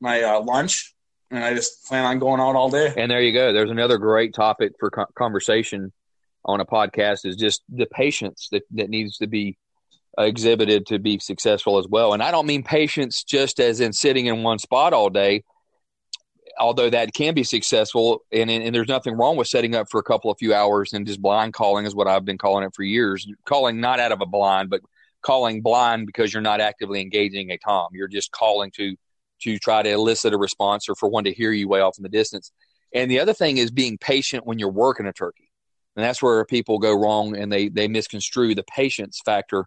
[0.00, 0.94] my uh, lunch,
[1.30, 2.92] and I just plan on going out all day.
[2.96, 3.52] And there you go.
[3.52, 5.92] There's another great topic for conversation
[6.44, 9.58] on a podcast is just the patience that that needs to be
[10.16, 12.12] exhibited to be successful as well.
[12.12, 15.44] And I don't mean patience just as in sitting in one spot all day,
[16.58, 18.22] although that can be successful.
[18.32, 21.06] And, and there's nothing wrong with setting up for a couple of few hours and
[21.06, 23.28] just blind calling is what I've been calling it for years.
[23.44, 24.80] Calling not out of a blind, but
[25.22, 27.88] calling blind because you're not actively engaging a tom.
[27.92, 28.96] You're just calling to
[29.42, 32.02] to try to elicit a response or for one to hear you way off in
[32.02, 32.52] the distance.
[32.94, 35.50] And the other thing is being patient when you're working a turkey.
[35.96, 39.66] And that's where people go wrong and they, they misconstrue the patience factor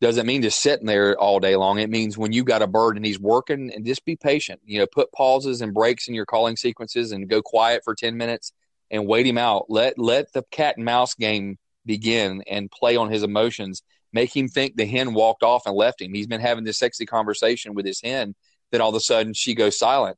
[0.00, 1.78] doesn't mean just sitting there all day long.
[1.78, 4.60] It means when you got a bird and he's working, and just be patient.
[4.64, 8.16] You know, put pauses and breaks in your calling sequences, and go quiet for ten
[8.16, 8.52] minutes
[8.90, 9.66] and wait him out.
[9.68, 13.82] Let let the cat and mouse game begin and play on his emotions.
[14.12, 16.12] Make him think the hen walked off and left him.
[16.12, 18.34] He's been having this sexy conversation with his hen.
[18.70, 20.16] Then all of a sudden she goes silent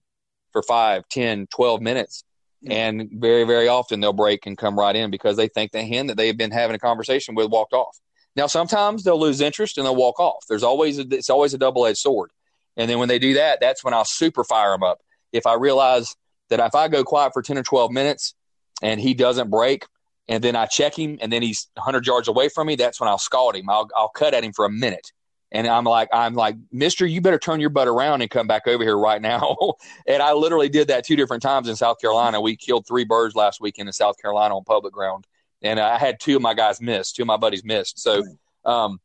[0.53, 2.25] for five, ten, twelve minutes.
[2.65, 2.73] Hmm.
[2.73, 6.07] And very, very often they'll break and come right in because they think the hen
[6.07, 7.99] that they've been having a conversation with walked off.
[8.35, 10.45] Now, sometimes they'll lose interest and they'll walk off.
[10.49, 12.31] There's always a, it's always a double edged sword.
[12.77, 15.01] And then when they do that, that's when I'll super fire them up.
[15.33, 16.15] If I realize
[16.51, 18.35] that if I go quiet for 10 or 12 minutes
[18.83, 19.87] and he doesn't break,
[20.29, 23.09] and then I check him and then he's 100 yards away from me, that's when
[23.09, 23.71] I'll scald him.
[23.71, 25.13] I'll, I'll cut at him for a minute.
[25.57, 28.67] And I'm like, I'm like, Mister, you better turn your butt around and come back
[28.67, 29.57] over here right now.
[30.07, 32.41] and I literally did that two different times in South Carolina.
[32.41, 35.27] We killed three birds last weekend in South Carolina on public ground
[35.63, 37.99] and I had two of my guys miss, two of my buddies missed.
[37.99, 38.23] So
[38.65, 39.01] um,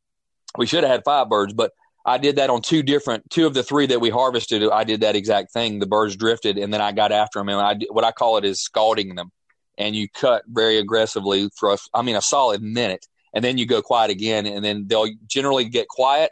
[0.57, 1.71] we should have had five birds, but
[2.05, 4.63] I did that on two different, two of the three that we harvested.
[4.69, 5.79] I did that exact thing.
[5.79, 8.45] The birds drifted, and then I got after them, and I what I call it
[8.45, 9.31] is scalding them,
[9.77, 13.67] and you cut very aggressively for a, I mean a solid minute, and then you
[13.67, 16.31] go quiet again, and then they'll generally get quiet,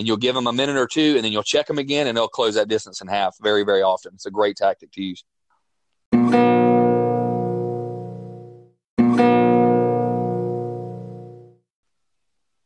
[0.00, 2.16] and you'll give them a minute or two, and then you'll check them again, and
[2.16, 4.12] they'll close that distance in half very very often.
[4.14, 5.24] It's a great tactic to use.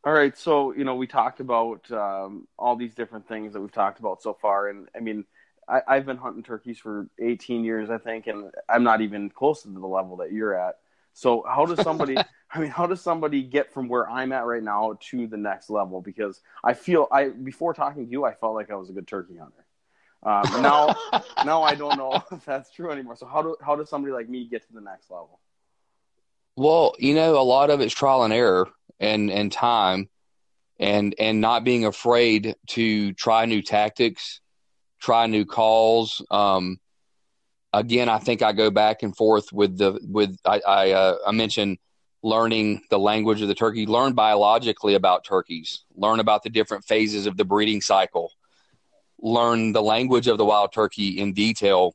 [0.06, 3.72] All right, so you know we talked about um, all these different things that we've
[3.72, 5.24] talked about so far, and I mean,
[5.66, 9.62] I, have been hunting turkeys for 18 years, I think, and I'm not even close
[9.62, 10.76] to the level that you're at.
[11.14, 12.16] So how does somebody?
[12.54, 15.70] I mean, how does somebody get from where I'm at right now to the next
[15.70, 16.00] level?
[16.00, 19.08] Because I feel I before talking to you, I felt like I was a good
[19.08, 19.64] turkey hunter.
[20.22, 20.94] Um, now,
[21.44, 23.16] now I don't know if that's true anymore.
[23.16, 25.40] So how do how does somebody like me get to the next level?
[26.56, 28.68] Well, you know, a lot of it's trial and error
[29.00, 30.08] and and time
[30.78, 34.40] and and not being afraid to try new tactics
[35.00, 36.78] try new calls um,
[37.72, 41.32] again i think i go back and forth with the with i i, uh, I
[41.32, 41.78] mentioned
[42.24, 47.26] learning the language of the turkey, learn biologically about turkeys, learn about the different phases
[47.26, 48.32] of the breeding cycle,
[49.20, 51.94] learn the language of the wild turkey in detail,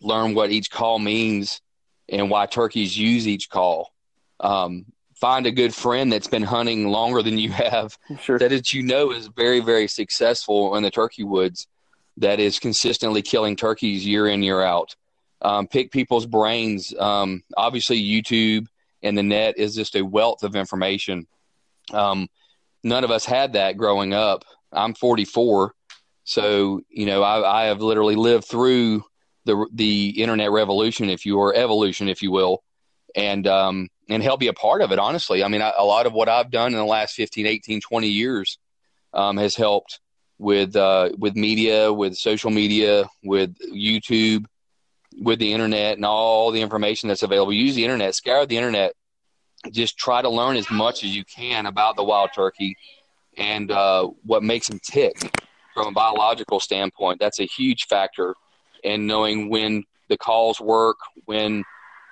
[0.00, 1.62] learn what each call means
[2.08, 3.92] and why turkeys use each call.
[4.40, 8.36] Um, find a good friend that's been hunting longer than you have, Sure.
[8.40, 11.68] that you know is very, very successful in the turkey woods,
[12.16, 14.96] that is consistently killing turkeys year in, year out.
[15.40, 16.92] Um, pick people's brains.
[16.98, 18.66] Um, obviously, YouTube
[19.02, 21.26] and the net is just a wealth of information.
[21.92, 22.28] Um,
[22.82, 24.44] none of us had that growing up.
[24.72, 25.74] I'm 44,
[26.24, 29.04] so you know I, I have literally lived through
[29.44, 32.62] the the internet revolution, if you or evolution, if you will,
[33.14, 34.98] and um, and help be a part of it.
[34.98, 37.80] Honestly, I mean, I, a lot of what I've done in the last 15, 18,
[37.80, 38.58] 20 years
[39.12, 40.00] um, has helped
[40.38, 44.44] with uh, with media, with social media, with YouTube,
[45.18, 47.52] with the internet, and all the information that's available.
[47.52, 48.92] Use the internet, scour the internet.
[49.70, 52.76] Just try to learn as much as you can about the wild turkey
[53.36, 55.16] and uh, what makes them tick
[55.74, 57.20] from a biological standpoint.
[57.20, 58.34] That's a huge factor
[58.82, 60.96] in knowing when the calls work,
[61.26, 61.64] when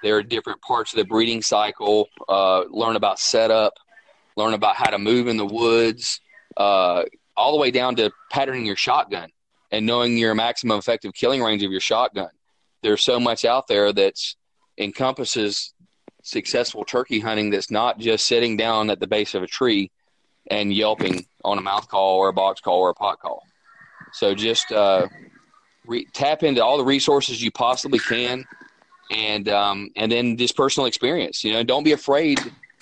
[0.03, 2.09] there are different parts of the breeding cycle.
[2.29, 3.75] Uh, learn about setup,
[4.37, 6.21] learn about how to move in the woods,
[6.57, 7.05] uh,
[7.37, 9.31] all the way down to patterning your shotgun
[9.71, 12.31] and knowing your maximum effective killing range of your shotgun.
[12.83, 14.37] There's so much out there that's
[14.77, 15.75] encompasses
[16.23, 19.91] successful turkey hunting that's not just sitting down at the base of a tree
[20.51, 23.43] and yelping on a mouth call or a box call or a pot call.
[24.13, 25.09] So just uh,
[25.87, 28.45] re- tap into all the resources you possibly can,
[29.11, 31.45] and um, and then this personal experience.
[31.45, 32.41] You know, don't be afraid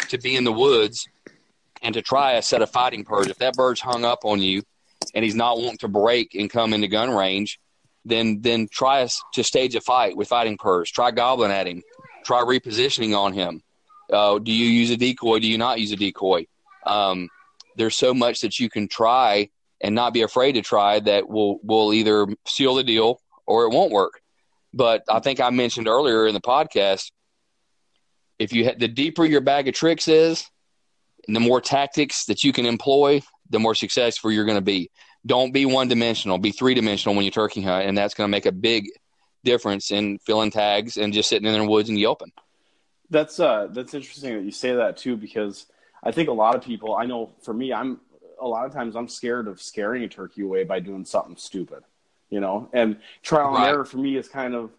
[0.09, 1.09] to be in the woods
[1.83, 3.29] and to try a set of fighting purrs.
[3.29, 4.63] If that bird's hung up on you
[5.15, 7.59] and he's not wanting to break and come into gun range,
[8.07, 10.91] then then try a, to stage a fight with fighting purrs.
[10.91, 11.83] Try gobbling at him.
[12.25, 13.63] Try repositioning on him.
[14.11, 15.41] Uh, do you use a decoy?
[15.41, 16.47] Do you not use a decoy?
[16.87, 17.29] Um,
[17.77, 21.59] there's so much that you can try and not be afraid to try that will
[21.63, 24.21] will either seal the deal or it won't work.
[24.73, 27.11] But I think I mentioned earlier in the podcast,
[28.39, 30.49] if you ha- the deeper your bag of tricks is,
[31.27, 34.91] and the more tactics that you can employ, the more successful you're going to be.
[35.27, 36.39] Don't be one dimensional.
[36.39, 38.87] Be three dimensional when you turkey hunt, and that's going to make a big
[39.45, 42.33] difference in filling tags and just sitting in the woods and yelping.
[43.11, 45.67] That's uh that's interesting that you say that too because
[46.03, 48.01] I think a lot of people I know for me I'm
[48.41, 51.85] a lot of times I'm scared of scaring a turkey away by doing something stupid,
[52.31, 52.69] you know.
[52.73, 53.69] And trial and Right.
[53.69, 54.71] error for me is kind of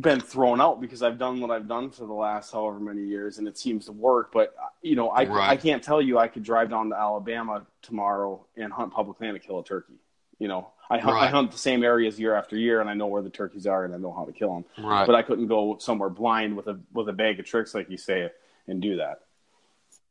[0.00, 3.38] been thrown out because I've done what I've done for the last however many years
[3.38, 4.30] and it seems to work.
[4.32, 5.50] But uh, you know, I Right.
[5.50, 9.40] I can't tell you I could drive down to Alabama tomorrow and hunt public land
[9.40, 9.94] to kill a turkey.
[10.38, 13.06] You know, I hunt, I hunt the same areas year after year, and I know
[13.06, 15.06] where the turkeys are, and I know how to kill them Right.
[15.06, 17.96] but I couldn't go somewhere blind with a with a bag of tricks like you
[17.96, 18.30] say
[18.66, 19.20] and do that.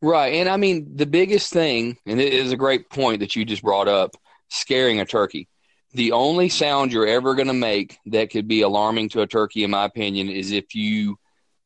[0.01, 0.33] Right.
[0.35, 3.63] And I mean, the biggest thing, and it is a great point that you just
[3.63, 4.15] brought up
[4.49, 5.47] scaring a turkey.
[5.93, 9.63] The only sound you're ever going to make that could be alarming to a turkey,
[9.63, 11.17] in my opinion, is if you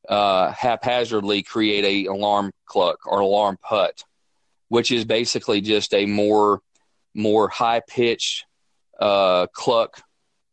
[0.08, 4.04] uh, haphazardly create a alarm cluck or alarm putt,
[4.68, 6.62] which is basically just a more
[7.14, 8.46] more high pitched
[9.00, 10.02] uh, cluck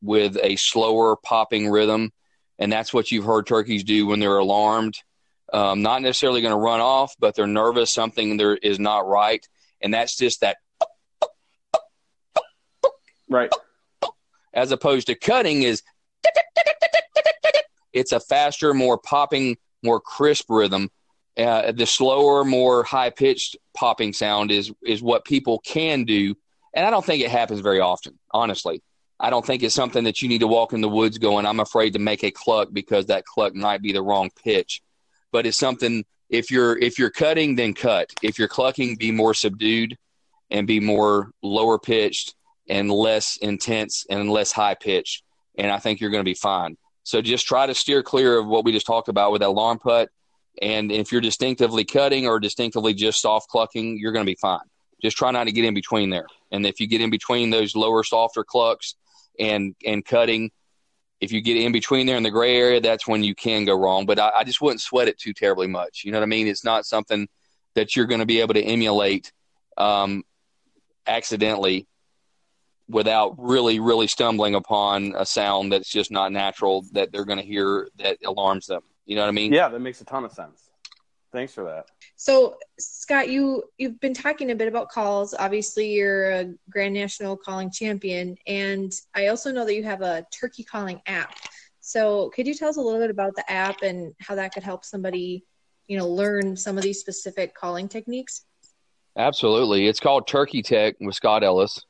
[0.01, 2.13] with a slower popping rhythm,
[2.59, 4.97] and that's what you've heard turkeys do when they're alarmed
[5.55, 7.93] um, not necessarily going to run off, but they're nervous.
[7.93, 9.47] Something there is not right,
[9.81, 10.57] and that's just that.
[13.29, 13.51] Right.
[14.53, 15.83] As opposed to cutting is,
[17.93, 20.91] it's a faster, more popping, more crisp rhythm.
[21.37, 26.37] Uh, the slower, more high pitched popping sound is is what people can do,
[26.75, 28.19] and I don't think it happens very often.
[28.31, 28.83] Honestly,
[29.19, 31.47] I don't think it's something that you need to walk in the woods going.
[31.47, 34.81] I'm afraid to make a cluck because that cluck might be the wrong pitch.
[35.33, 38.11] But it's something if you're if you're cutting, then cut.
[38.23, 39.97] If you're clucking, be more subdued
[40.51, 42.35] and be more lower pitched
[42.69, 45.23] and less intense and less high pitched.
[45.59, 46.77] And I think you're going to be fine.
[47.03, 49.79] So just try to steer clear of what we just talked about with that alarm
[49.79, 50.09] putt.
[50.63, 54.61] And if you're distinctively cutting or distinctively just soft clucking, you're going to be fine.
[55.03, 56.27] Just try not to get in between there.
[56.51, 58.95] And if you get in between those lower, softer clucks
[59.39, 60.51] and and cutting,
[61.21, 63.79] if you get in between there in the gray area, that's when you can go
[63.79, 64.07] wrong.
[64.07, 66.03] But I, I just wouldn't sweat it too terribly much.
[66.05, 66.47] You know what I mean?
[66.47, 67.29] It's not something
[67.75, 69.33] that you're going to be able to emulate
[69.77, 70.23] um,
[71.07, 71.87] accidentally
[72.89, 77.45] without really, really stumbling upon a sound that's just not natural that they're going to
[77.45, 78.83] hear that alarms them.
[79.07, 79.53] You know what I mean?
[79.53, 80.71] Yeah, that makes a ton of sense.
[81.33, 81.87] Thanks for that.
[82.15, 85.35] So, Scott, you you've been talking a bit about calls.
[85.37, 90.25] Obviously, you're a Grand National calling champion, and I also know that you have a
[90.33, 91.35] turkey calling app.
[91.81, 94.63] So, could you tell us a little bit about the app and how that could
[94.63, 95.45] help somebody
[95.89, 98.47] you know learn some of these specific calling techniques?
[99.19, 101.85] Absolutely, it's called Turkey Tech with Scott Ellis.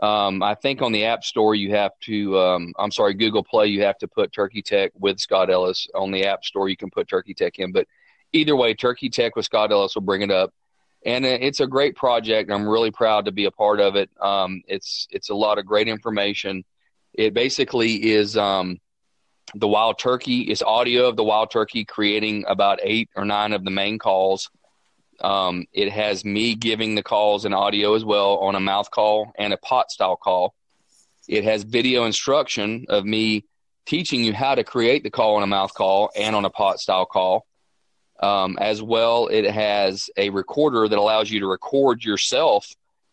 [0.00, 3.66] Um, I think on the App Store you have to, um, I'm sorry, Google Play
[3.66, 5.88] you have to put Turkey Tech with Scott Ellis.
[5.94, 7.86] On the App Store you can put Turkey Tech in, but
[8.32, 10.52] either way, Turkey Tech with Scott Ellis will bring it up
[11.04, 12.50] and it's a great project.
[12.50, 14.10] I'm really proud to be a part of it.
[14.20, 16.64] Um, it's it's a lot of great information.
[17.14, 18.78] It basically is um,
[19.54, 23.64] the wild turkey is audio of the wild turkey creating about eight or nine of
[23.64, 24.50] the main calls.
[25.20, 29.32] Um, it has me giving the calls in audio as well on a mouth call
[29.36, 30.54] and a pot style call.
[31.26, 33.44] It has video instruction of me
[33.86, 36.78] teaching you how to create the call on a mouth call and on a pot
[36.78, 37.46] style call.
[38.20, 42.68] Um, as well, it has a recorder that allows you to record yourself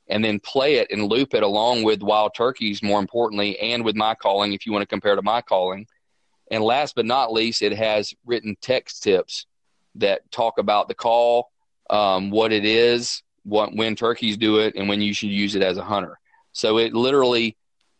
[0.08, 3.96] and then play it and loop it along with wild turkeys, more importantly, and with
[3.96, 5.88] my calling if you want to compare to my calling.
[6.52, 9.46] And last but not least, it has written text tips
[9.96, 11.52] that talk about the call,
[11.90, 15.62] um, what it is, what when turkeys do it, and when you should use it
[15.62, 16.20] as a hunter.
[16.52, 17.58] So it literally,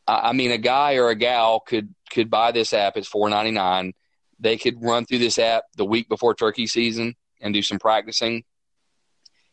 [0.08, 2.98] I mean, a guy or a gal could could buy this app.
[2.98, 3.94] It's four ninety nine
[4.40, 8.44] they could run through this app the week before turkey season and do some practicing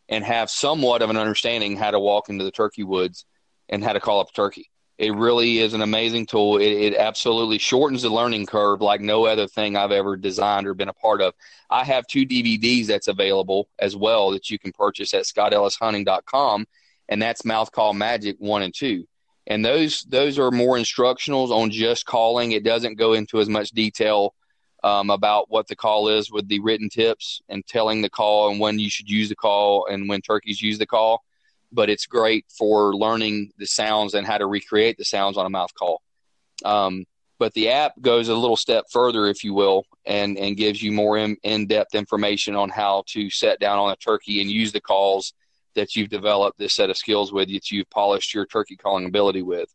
[0.08, 3.24] and have somewhat of an understanding how to walk into the turkey woods
[3.68, 4.70] and how to call up a turkey.
[4.98, 6.58] It really is an amazing tool.
[6.58, 10.74] It, it, absolutely shortens the learning curve like no other thing I've ever designed or
[10.74, 11.34] been a part of.
[11.70, 16.66] I have two DVDs that's available as well that you can purchase at scottellishunting.com,
[17.08, 19.06] and that's Mouth Call Magic 1 and 2.
[19.48, 22.52] And those those are more instructionals on just calling.
[22.52, 24.34] It doesn't go into as much detail
[24.84, 28.60] um, about what the call is with the written tips and telling the call and
[28.60, 31.22] when you should use the call and when turkeys use the call.
[31.72, 35.50] But it's great for learning the sounds and how to recreate the sounds on a
[35.50, 36.02] mouth call.
[36.64, 37.06] Um,
[37.38, 40.92] but the app goes a little step further, if you will, and, and gives you
[40.92, 44.80] more in, in-depth information on how to set down on a turkey and use the
[44.80, 45.32] calls
[45.74, 49.42] that you've developed this set of skills with that you've polished your turkey calling ability
[49.42, 49.68] with.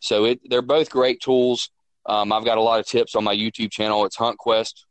[0.00, 1.70] So it, they're both great tools.
[2.04, 4.04] Um, I've got a lot of tips on my YouTube channel.
[4.04, 4.84] It's Hunt Quest.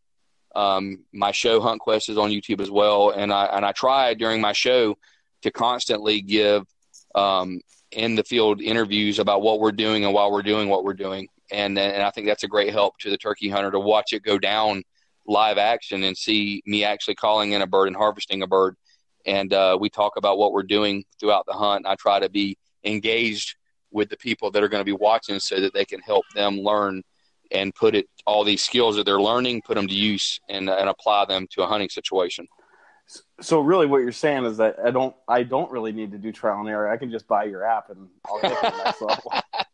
[0.55, 4.13] Um, my show Hunt Quest is on YouTube as well, and I and I try
[4.13, 4.97] during my show
[5.43, 6.63] to constantly give
[7.15, 10.93] um, in the field interviews about what we're doing and why we're doing what we're
[10.93, 14.13] doing, and and I think that's a great help to the turkey hunter to watch
[14.13, 14.83] it go down
[15.25, 18.75] live action and see me actually calling in a bird and harvesting a bird,
[19.25, 21.85] and uh, we talk about what we're doing throughout the hunt.
[21.85, 23.55] I try to be engaged
[23.91, 26.59] with the people that are going to be watching so that they can help them
[26.59, 27.03] learn
[27.51, 30.89] and put it all these skills that they're learning put them to use and, and
[30.89, 32.47] apply them to a hunting situation
[33.41, 36.31] so really what you're saying is that i don't i don't really need to do
[36.31, 39.65] trial and error i can just buy your app and i'll get it myself right?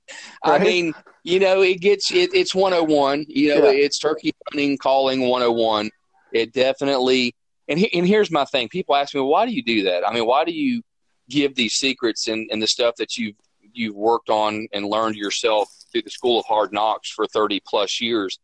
[0.44, 3.86] i mean you know it gets it, it's 101 you know yeah.
[3.86, 5.90] it's turkey hunting calling 101
[6.34, 7.34] it definitely
[7.68, 10.14] and, he, and here's my thing people ask me why do you do that i
[10.14, 10.82] mean why do you
[11.30, 13.36] give these secrets and, and the stuff that you've
[13.74, 18.02] you've worked on and learned yourself through the school of hard knocks for 30 plus
[18.02, 18.40] years.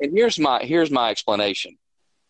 [0.00, 1.76] And here's my here's my explanation.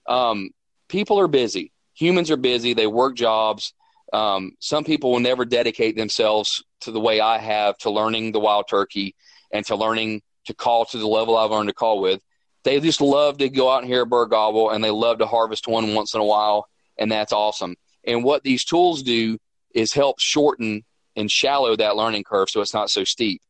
[0.08, 0.50] Um,
[0.88, 1.71] people are busy.
[1.94, 2.74] Humans are busy.
[2.74, 3.74] They work jobs.
[4.12, 8.40] Um, some people will never dedicate themselves to the way I have to learning the
[8.40, 9.14] wild turkey
[9.50, 12.20] and to learning to call to the level I've learned to call with.
[12.64, 15.26] They just love to go out and hear a bird gobble and they love to
[15.26, 17.76] harvest one once in a while, and that's awesome.
[18.04, 19.38] And what these tools do
[19.74, 20.84] is help shorten
[21.16, 23.40] and shallow that learning curve so it's not so steep.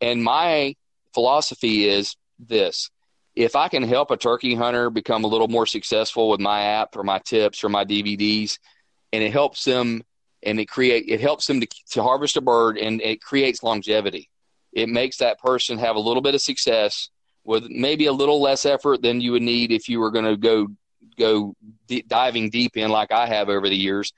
[0.00, 0.74] And my
[1.12, 2.90] philosophy is this
[3.36, 6.96] if I can help a turkey hunter become a little more successful with my app
[6.96, 8.58] or my tips or my DVDs,
[9.12, 10.04] and it helps them
[10.42, 14.28] and it create it helps them to, to harvest a bird and it creates longevity.
[14.72, 17.10] It makes that person have a little bit of success
[17.44, 20.36] with maybe a little less effort than you would need if you were going to
[20.36, 20.68] go
[21.18, 21.54] go
[21.86, 24.12] d- diving deep in like I have over the years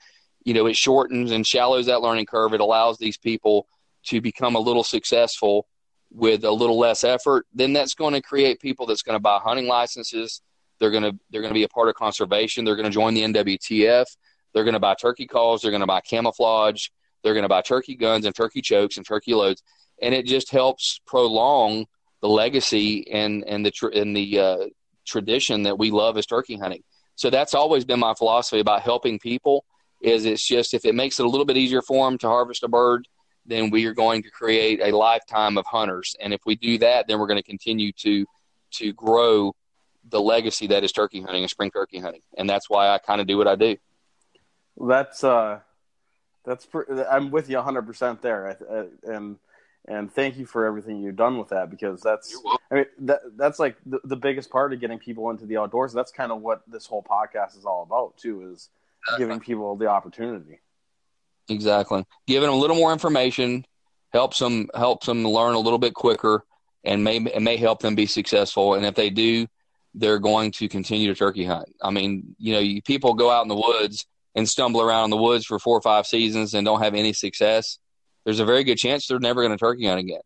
[0.47, 2.53] you know, it shortens and shallows that learning curve.
[2.53, 3.67] It allows these people
[4.05, 5.67] to become a little successful
[6.11, 7.45] with a little less effort.
[7.53, 10.41] Then that's going to create people that's going to buy hunting licenses.
[10.79, 12.65] They're going to they're going to be a part of conservation.
[12.65, 14.05] They're going to join the NWTF.
[14.53, 15.61] They're going to buy turkey calls.
[15.61, 16.87] They're going to buy camouflage.
[17.23, 19.63] They're going to buy turkey guns and turkey chokes and turkey loads,
[20.01, 21.87] and it just helps prolong
[22.21, 24.57] the legacy and and the tr- and the uh,
[25.05, 26.83] tradition that we love as turkey hunting.
[27.15, 29.65] So that's always been my philosophy about helping people
[30.01, 32.63] is it's just if it makes it a little bit easier for them to harvest
[32.63, 33.07] a bird,
[33.47, 36.15] then we are going to create a lifetime of hunters.
[36.19, 38.25] And if we do that, then we're going to continue to
[38.71, 39.55] to grow
[40.09, 42.21] the legacy that is turkey hunting and spring turkey hunting.
[42.37, 43.77] And that's why I kind of do what I do.
[44.79, 45.59] That's uh,
[46.45, 46.67] that's
[47.09, 48.57] I'm with you 100 percent there,
[49.03, 49.37] and
[49.87, 52.35] And thank you for everything you've done with that because that's
[52.69, 55.93] I mean that that's like the, the biggest part of getting people into the outdoors.
[55.93, 58.69] That's kind of what this whole podcast is all about too is
[59.17, 60.59] giving people the opportunity.
[61.49, 62.05] Exactly.
[62.27, 63.65] Giving them a little more information
[64.13, 66.43] helps them helps them learn a little bit quicker
[66.83, 68.73] and may it may help them be successful.
[68.73, 69.47] And if they do,
[69.93, 71.69] they're going to continue to turkey hunt.
[71.81, 75.09] I mean, you know, you, people go out in the woods and stumble around in
[75.09, 77.79] the woods for four or five seasons and don't have any success.
[78.23, 80.21] There's a very good chance they're never going to turkey hunt again.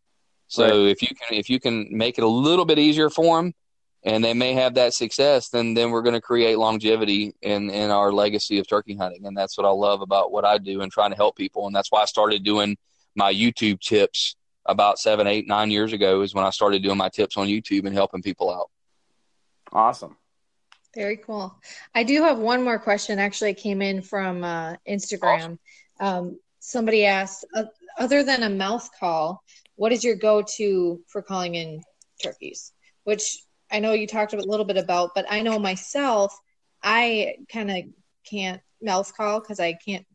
[0.48, 0.90] So right.
[0.90, 3.54] if you can if you can make it a little bit easier for them,
[4.04, 7.92] and they may have that success, then then we're going to create longevity in in
[7.92, 10.92] our legacy of turkey hunting, and that's what I love about what I do and
[10.92, 12.78] trying to help people, and that's why I started doing
[13.16, 14.36] my YouTube tips
[14.66, 17.86] about seven, eight, nine years ago is when I started doing my tips on YouTube
[17.86, 18.70] and helping people out.
[19.74, 20.18] Awesome.
[20.94, 21.56] Very cool.
[21.96, 23.18] I do have one more question.
[23.18, 25.58] Actually, came in from uh, Instagram.
[26.00, 26.28] Awesome.
[26.28, 27.64] Um, somebody asked, uh,
[27.98, 29.44] other than a mouth call,
[29.76, 31.82] what is your go-to for calling in
[32.22, 32.74] turkeys?
[33.04, 33.38] Which
[33.72, 36.38] I know you talked a little bit about, but I know myself,
[36.84, 37.78] I kind of
[38.26, 40.06] can't mouth call because I can't.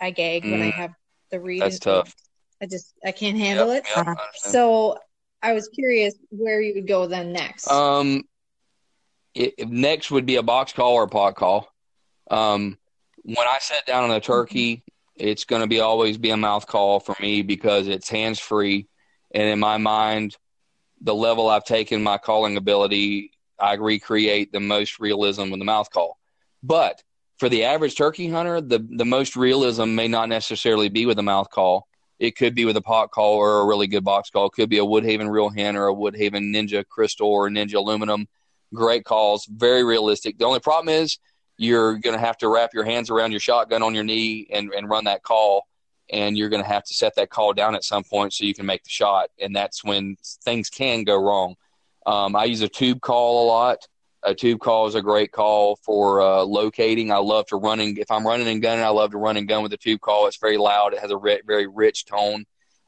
[0.00, 0.52] I gag mm.
[0.52, 0.74] when I mm.
[0.74, 0.94] have
[1.30, 1.62] the reed.
[1.62, 2.14] That's tough.
[2.62, 4.06] I just I can't handle yep, it.
[4.06, 4.98] Yep, so
[5.42, 7.70] I was curious where you would go then next.
[7.70, 8.24] Um,
[9.34, 11.68] it, next would be a box call or a pot call.
[12.30, 12.78] Um,
[13.22, 14.84] when I sit down on a turkey,
[15.16, 18.86] it's going to be always be a mouth call for me because it's hands free,
[19.32, 20.36] and in my mind,
[21.04, 23.30] the level I've taken my calling ability,
[23.60, 26.18] I recreate the most realism with the mouth call.
[26.62, 27.02] But
[27.38, 31.22] for the average turkey hunter, the the most realism may not necessarily be with a
[31.22, 31.86] mouth call.
[32.18, 34.46] It could be with a pot call or a really good box call.
[34.46, 38.26] It could be a Woodhaven Real Hen or a Woodhaven Ninja Crystal or Ninja Aluminum.
[38.72, 40.38] Great calls, very realistic.
[40.38, 41.18] The only problem is
[41.58, 44.72] you're going to have to wrap your hands around your shotgun on your knee and,
[44.72, 45.66] and run that call.
[46.14, 48.54] And you're going to have to set that call down at some point so you
[48.54, 49.30] can make the shot.
[49.40, 51.56] And that's when things can go wrong.
[52.06, 53.78] Um, I use a tube call a lot.
[54.22, 57.10] A tube call is a great call for uh, locating.
[57.10, 57.96] I love to running.
[57.96, 60.28] If I'm running and gunning, I love to run and gun with a tube call.
[60.28, 60.94] It's very loud.
[60.94, 62.44] It has a re- very rich tone.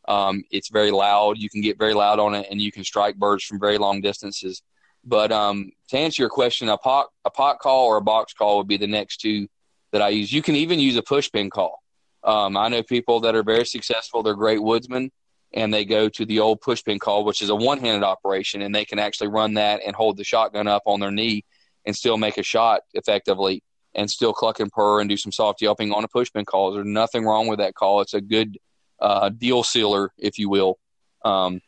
[0.08, 1.36] Um, it's very loud.
[1.36, 4.00] You can get very loud on it, and you can strike birds from very long
[4.00, 4.62] distances.
[5.04, 8.58] But um, to answer your question, a pot a pot call or a box call
[8.58, 9.48] would be the next two
[9.92, 10.32] that I use.
[10.32, 11.82] You can even use a push pin call.
[12.26, 14.22] Um, I know people that are very successful.
[14.22, 15.12] They're great woodsmen,
[15.54, 18.62] and they go to the old push pin call, which is a one handed operation,
[18.62, 21.44] and they can actually run that and hold the shotgun up on their knee
[21.84, 23.62] and still make a shot effectively
[23.94, 26.72] and still cluck and purr and do some soft yelping on a push pin call.
[26.72, 28.00] There's nothing wrong with that call.
[28.00, 28.58] It's a good
[29.00, 30.78] uh, deal sealer, if you will.
[31.24, 31.60] Um,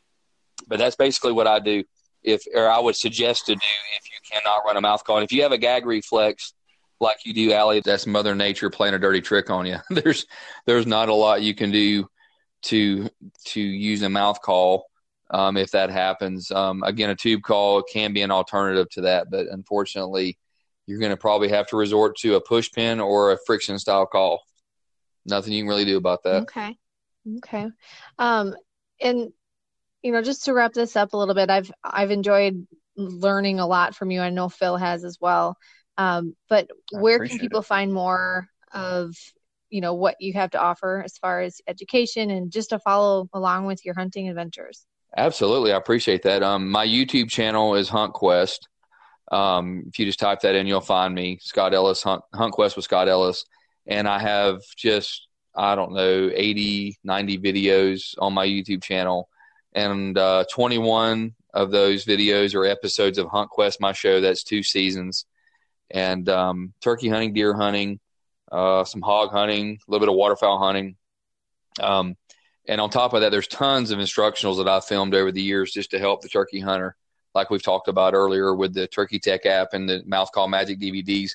[0.67, 1.85] but that's basically what I do.
[2.23, 3.61] If or I would suggest to do
[3.97, 5.19] if you cannot run a mouth call.
[5.19, 6.53] And if you have a gag reflex
[7.01, 9.79] like you do, Allie, that's Mother Nature playing a dirty trick on you.
[9.91, 10.27] there's
[10.67, 12.09] there's not a lot you can do
[12.63, 13.09] to
[13.47, 14.87] to use a mouth call
[15.31, 16.51] um, if that happens.
[16.51, 20.39] Um, again, a tube call can be an alternative to that, but unfortunately,
[20.87, 24.07] you're going to probably have to resort to a push pin or a friction style
[24.07, 24.43] call.
[25.27, 26.43] Nothing you can really do about that.
[26.43, 26.77] Okay.
[27.39, 27.69] Okay.
[28.19, 28.55] Um,
[29.01, 29.33] and
[30.03, 33.67] you know, just to wrap this up a little bit, I've I've enjoyed learning a
[33.67, 34.21] lot from you.
[34.21, 35.57] I know Phil has as well.
[35.99, 37.67] Um, but where can people it.
[37.67, 39.15] find more of
[39.69, 43.29] you know what you have to offer as far as education and just to follow
[43.35, 44.87] along with your hunting adventures?
[45.17, 45.73] Absolutely.
[45.73, 46.43] I appreciate that.
[46.43, 48.69] Um, my youtube channel is hunt quest.
[49.31, 52.77] Um, if you just type that in you'll find me scott ellis hunt, hunt quest
[52.77, 53.45] with scott ellis.
[53.87, 59.29] And i have just i don't know 80 90 videos on my youtube channel.
[59.75, 64.21] And uh, 21 of those videos are episodes of hunt quest my show.
[64.21, 65.27] That's two seasons
[65.91, 68.01] and um, turkey hunting deer hunting
[68.51, 70.97] uh, some hog hunting, a little bit of waterfowl hunting.
[71.81, 72.17] Um,
[72.67, 75.73] and on top of that, there's tons of instructionals that I've filmed over the years
[75.73, 76.97] just to help the turkey hunter,
[77.35, 80.81] like we've talked about earlier with the Turkey Tech app and the Mouth Call Magic
[80.81, 81.33] DVDs.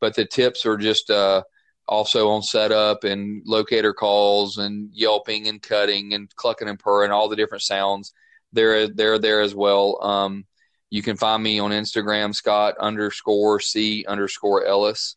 [0.00, 1.42] But the tips are just uh,
[1.88, 7.28] also on setup and locator calls and yelping and cutting and clucking and purring, all
[7.28, 8.12] the different sounds.
[8.52, 10.02] They're they're there as well.
[10.02, 10.44] Um,
[10.90, 15.16] you can find me on Instagram, Scott underscore C underscore Ellis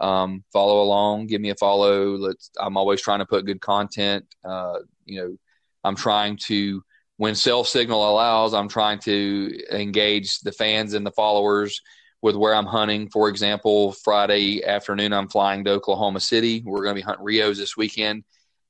[0.00, 2.16] um, follow along, give me a follow.
[2.16, 2.50] Let's.
[2.58, 4.26] I'm always trying to put good content.
[4.44, 5.36] Uh, you know,
[5.84, 6.82] I'm trying to
[7.16, 11.80] when Self Signal allows, I'm trying to engage the fans and the followers
[12.22, 13.08] with where I'm hunting.
[13.08, 16.62] For example, Friday afternoon, I'm flying to Oklahoma City.
[16.64, 18.24] We're going to be hunting Rios this weekend.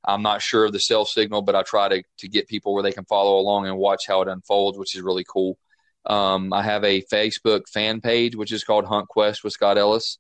[0.07, 2.83] I'm not sure of the self signal, but I try to, to get people where
[2.83, 5.59] they can follow along and watch how it unfolds, which is really cool.
[6.07, 10.19] Um, I have a Facebook fan page, which is called Hunt Quest with Scott Ellis.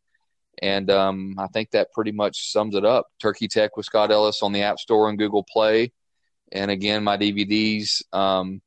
[0.60, 3.06] And um, I think that pretty much sums it up.
[3.20, 5.92] Turkey Tech with Scott Ellis on the App Store and Google Play.
[6.50, 8.60] And again, my DVDs, um,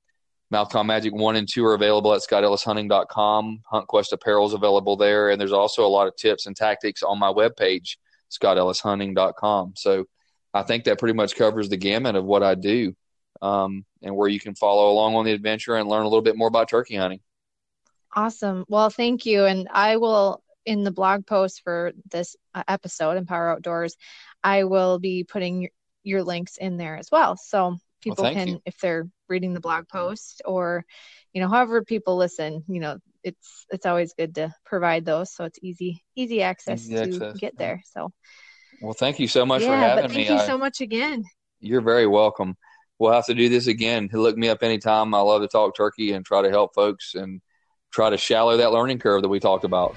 [0.51, 3.61] Magic 1 and 2 are available at scottellishunting.com.
[3.71, 5.29] HuntQuest apparel is available there.
[5.29, 7.97] And there's also a lot of tips and tactics on my webpage,
[8.29, 9.73] scottellishunting.com.
[9.77, 10.05] So
[10.53, 12.95] I think that pretty much covers the gamut of what I do
[13.41, 16.37] um, and where you can follow along on the adventure and learn a little bit
[16.37, 17.19] more about turkey hunting.
[18.15, 18.65] Awesome.
[18.67, 19.45] Well, thank you.
[19.45, 23.95] And I will, in the blog post for this uh, episode, Empower Outdoors,
[24.43, 25.71] I will be putting your,
[26.03, 27.37] your links in there as well.
[27.37, 28.61] So people well, can, you.
[28.65, 30.85] if they're reading the blog post or,
[31.33, 35.43] you know, however people listen, you know, it's it's always good to provide those so
[35.43, 37.37] it's easy easy access easy to access.
[37.37, 37.83] get there.
[37.93, 38.11] So
[38.81, 40.25] well, thank you so much yeah, for having thank me.
[40.25, 41.23] Thank you I, so much again.
[41.59, 42.57] You're very welcome.
[43.01, 44.09] We'll have to do this again.
[44.13, 45.15] Look me up anytime.
[45.15, 47.41] I love to talk turkey and try to help folks and
[47.89, 49.95] try to shallow that learning curve that we talked about.